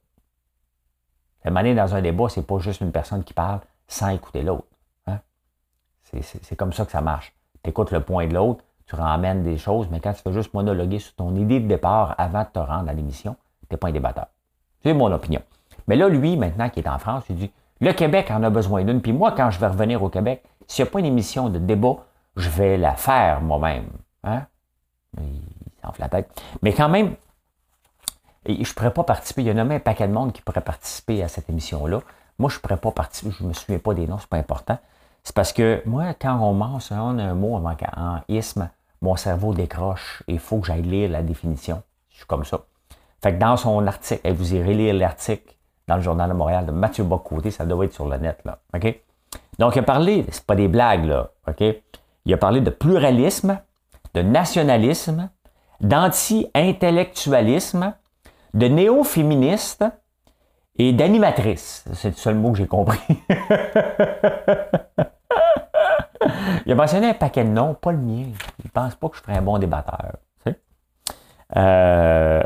[1.46, 4.68] La dans un débat, c'est pas juste une personne qui parle sans écouter l'autre.
[5.06, 5.20] Hein?
[6.04, 7.34] C'est comme ça que ça marche.
[7.64, 10.54] Tu écoutes le point de l'autre, tu ramènes des choses, mais quand tu fais juste
[10.54, 13.88] monologuer sur ton idée de départ avant de te rendre à l'émission, tu n'es pas
[13.88, 14.28] un débatteur.
[14.94, 15.42] Mon opinion.
[15.88, 18.84] Mais là, lui, maintenant qui est en France, il dit le Québec en a besoin
[18.84, 19.02] d'une.
[19.02, 21.60] Puis moi, quand je vais revenir au Québec, s'il n'y a pas une émission de
[21.60, 21.98] débat,
[22.36, 23.90] je vais la faire moi-même.
[24.24, 24.46] Hein?
[25.20, 25.42] Il
[25.84, 26.42] s'enfle la tête.
[26.62, 27.16] Mais quand même,
[28.46, 29.44] je ne pourrais pas participer.
[29.44, 32.02] Il y a nommé un paquet de monde qui pourrait participer à cette émission-là.
[32.40, 33.32] Moi, je ne pourrais pas participer.
[33.32, 34.78] Je ne me souviens pas des noms, c'est pas important.
[35.24, 38.70] C'est parce que moi, quand on mentionne un mot en isme,
[39.02, 41.84] mon cerveau décroche et il faut que j'aille lire la définition.
[42.10, 42.62] Je suis comme ça.
[43.22, 45.56] Fait que dans son article, et vous irez lire l'article
[45.88, 48.60] dans le Journal de Montréal de Mathieu Bocoté, ça doit être sur le net, là.
[48.76, 49.02] OK?
[49.60, 51.30] Donc, il a parlé, c'est pas des blagues, là.
[51.48, 51.64] OK?
[52.26, 53.60] Il a parlé de pluralisme,
[54.14, 55.30] de nationalisme,
[55.82, 57.94] d'anti-intellectualisme,
[58.54, 59.84] de néo-féministe
[60.78, 61.84] et d'animatrice.
[61.94, 63.00] C'est le seul mot que j'ai compris.
[66.66, 68.26] Il a mentionné un paquet de noms, pas le mien.
[68.64, 70.18] Il pense pas que je ferais un bon débatteur.
[71.56, 72.42] Euh...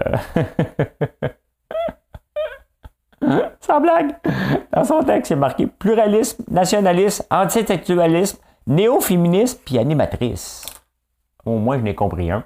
[3.60, 4.16] Sans blague.
[4.74, 10.66] Dans son texte, il est marqué pluralisme, nationalisme, anti-intellectualisme, néo-féministe puis animatrice.
[11.46, 12.44] Au moins, je n'ai compris un.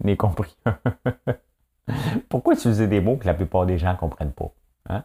[0.00, 0.78] Je n'ai compris un.
[2.28, 4.52] Pourquoi utiliser des mots que la plupart des gens ne comprennent pas?
[4.88, 5.04] Hein?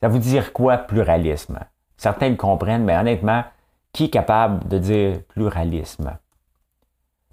[0.00, 1.60] Ça veut dire quoi, pluralisme?
[1.96, 3.44] Certains le comprennent, mais honnêtement,
[3.92, 6.18] qui est capable de dire pluralisme?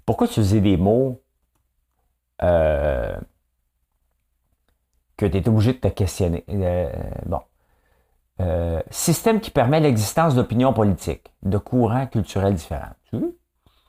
[0.06, 1.20] Pourquoi utiliser des mots
[2.42, 3.16] euh,
[5.16, 6.44] que tu es obligé de te questionner?
[6.48, 6.92] Euh,
[7.26, 7.40] bon.
[8.40, 12.94] Euh, système qui permet l'existence d'opinions politiques, de courants culturels différents.
[13.10, 13.38] Tu veux?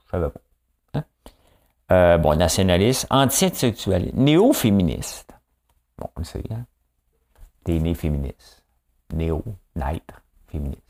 [0.06, 0.40] Je savais pas.
[1.92, 5.34] Euh, bon, nationaliste, anti-sexualiste, néo-féministe.
[5.98, 6.66] Bon, on le sait, hein?
[7.64, 8.64] T'es né féministe.
[9.14, 9.44] Néo,
[9.76, 10.83] naître, féministe.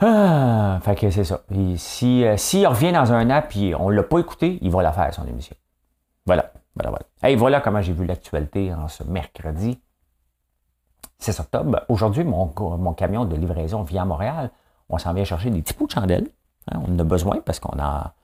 [0.00, 1.42] Ah, fait que c'est ça.
[1.50, 4.70] Et si, euh, s'il revient dans un an et on ne l'a pas écouté, il
[4.70, 5.54] va la faire, son émission.
[6.26, 6.52] Voilà.
[6.74, 7.04] Voilà, voilà.
[7.22, 9.78] Hey, voilà comment j'ai vu l'actualité en ce mercredi
[11.18, 11.84] 6 octobre.
[11.88, 14.50] Aujourd'hui, mon, mon camion de livraison vient à Montréal.
[14.88, 16.28] On s'en vient chercher des petits pots de chandelle.
[16.70, 18.14] Hein, on en a besoin parce qu'on a.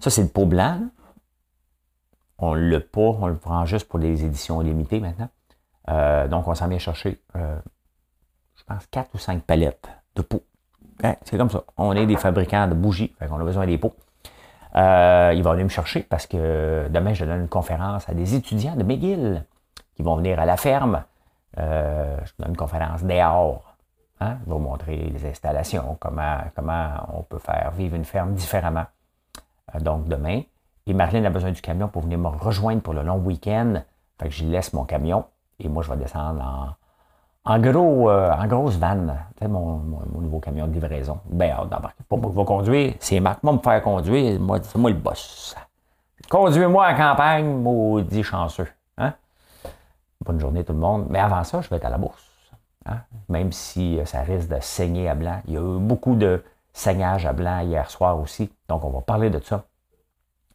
[0.00, 0.80] Ça, c'est le pot blanc.
[2.38, 5.28] On le pot, on le prend juste pour les éditions limitées maintenant.
[5.88, 7.58] Euh, donc, on s'en vient chercher, euh,
[8.56, 10.44] je pense, 4 ou 5 palettes de pots.
[11.02, 11.64] Hein, c'est comme ça.
[11.76, 13.94] On est des fabricants de bougies, on a besoin des pots.
[14.76, 18.34] Euh, il va venir me chercher parce que demain, je donne une conférence à des
[18.34, 19.44] étudiants de McGill
[19.94, 21.04] qui vont venir à la ferme.
[21.58, 23.76] Euh, je donne une conférence dehors.
[24.20, 24.38] Hein?
[24.40, 28.86] Je vais vous montrer les installations, comment, comment on peut faire vivre une ferme différemment.
[29.74, 30.42] Euh, donc, demain.
[30.86, 33.82] Et Marlène a besoin du camion pour venir me rejoindre pour le long week-end.
[34.20, 35.24] Fait que je laisse mon camion
[35.60, 36.83] et moi, je vais descendre en,
[37.46, 41.20] en gros, euh, en grosse vanne, mon, mon, nouveau camion de livraison.
[41.26, 41.54] Ben,
[42.08, 43.42] Pas moi qui vais conduire, c'est Marc.
[43.42, 45.54] Moi, me faire conduire, moi, c'est moi le boss.
[46.30, 48.68] Conduis-moi en campagne, maudit chanceux.
[48.96, 49.12] Hein?
[50.24, 51.06] Bonne journée tout le monde.
[51.10, 52.24] Mais avant ça, je vais être à la bourse.
[52.86, 53.00] Hein?
[53.28, 55.40] Même si euh, ça risque de saigner à blanc.
[55.46, 56.42] Il y a eu beaucoup de
[56.72, 58.50] saignage à blanc hier soir aussi.
[58.68, 59.64] Donc, on va parler de ça.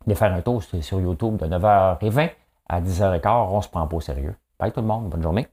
[0.07, 2.31] De faire un tour sur YouTube de 9h20
[2.67, 4.35] à 10h15, on se prend pas au sérieux.
[4.59, 5.47] Bye tout le monde, bonne journée.